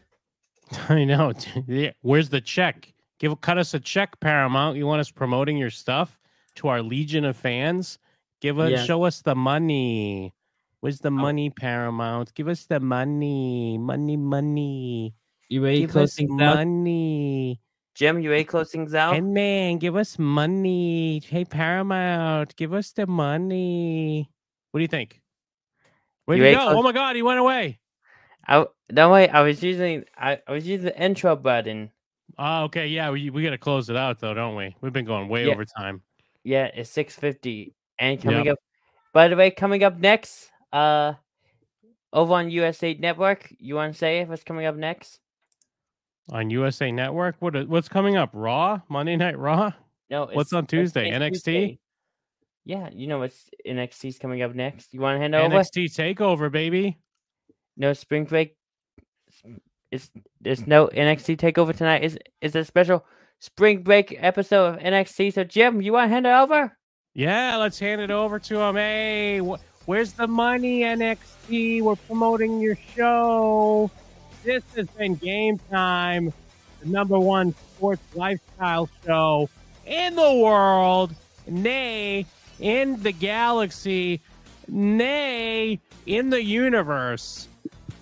[0.89, 1.33] I know.
[2.01, 2.93] Where's the check?
[3.19, 4.77] Give cut us a check, Paramount.
[4.77, 6.19] You want us promoting your stuff
[6.55, 7.99] to our legion of fans?
[8.41, 8.83] Give us Yeah.
[8.83, 10.33] show us the money.
[10.81, 11.11] Where's the Oh.
[11.11, 12.33] money, Paramount?
[12.33, 15.13] Give us the money, money, money.
[15.49, 16.55] You ready to Give close things out?
[16.55, 17.59] money.
[17.95, 19.13] Jim, you ready close things out?
[19.13, 21.19] Hey man, give us money.
[21.19, 24.29] Hey Paramount, give us the money.
[24.71, 25.21] What do you think?
[26.25, 26.59] Where'd You he go?
[26.59, 27.79] Oh close- Oh my god, he went away.
[28.47, 31.91] I no wait, I was using I, I was using the intro button.
[32.37, 34.75] Oh, okay, yeah, we we gotta close it out though, don't we?
[34.81, 35.53] We've been going way Yeah.
[35.53, 36.01] over time.
[36.43, 37.73] Yeah, it's six fifty.
[37.99, 38.53] And coming Yep.
[38.53, 38.59] up
[39.13, 41.13] by the way, coming up next, uh
[42.11, 45.19] over on USA Network, you wanna say what's coming up next?
[46.29, 48.29] On USA Network, what is- what's coming up?
[48.33, 49.71] Raw, Monday Night Raw.
[50.09, 51.09] No, What's on Tuesday?
[51.09, 51.31] NXT?
[51.33, 51.79] Tuesday.
[52.65, 54.93] Yeah, you know what's NXT's coming up next.
[54.93, 55.55] You wanna hand over?
[55.55, 56.97] NXT Takeover, baby.
[57.77, 58.55] No spring break.
[59.93, 60.09] It's
[60.41, 62.03] there's no NXT takeover tonight.
[62.03, 63.05] Is is a special
[63.39, 65.33] spring break episode of NXT.
[65.33, 66.75] So Jim, you wanna hand it over?
[67.13, 68.75] Yeah, let's hand it over to him.
[68.75, 71.83] Hey, wh- where's the money, NXT?
[71.83, 73.91] We're promoting your show.
[74.43, 76.33] This has been Game Time,
[76.81, 79.47] the number one sports lifestyle show
[79.85, 81.13] in the world,
[81.45, 82.25] nay,
[82.59, 84.21] in the galaxy,
[84.67, 87.47] nay, in the universe.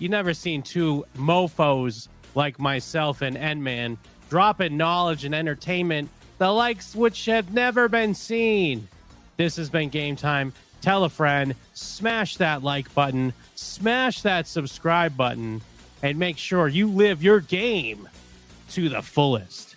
[0.02, 4.00] You never seen two mofos like myself and N-Man
[4.32, 8.88] dropping knowledge and entertainment, the likes which have never been seen.
[9.38, 10.54] This has been Game Time.
[10.82, 15.62] Tell a friend, smash that like button, smash that subscribe button,
[16.02, 18.10] and make sure you live your game
[18.70, 19.71] to the fullest.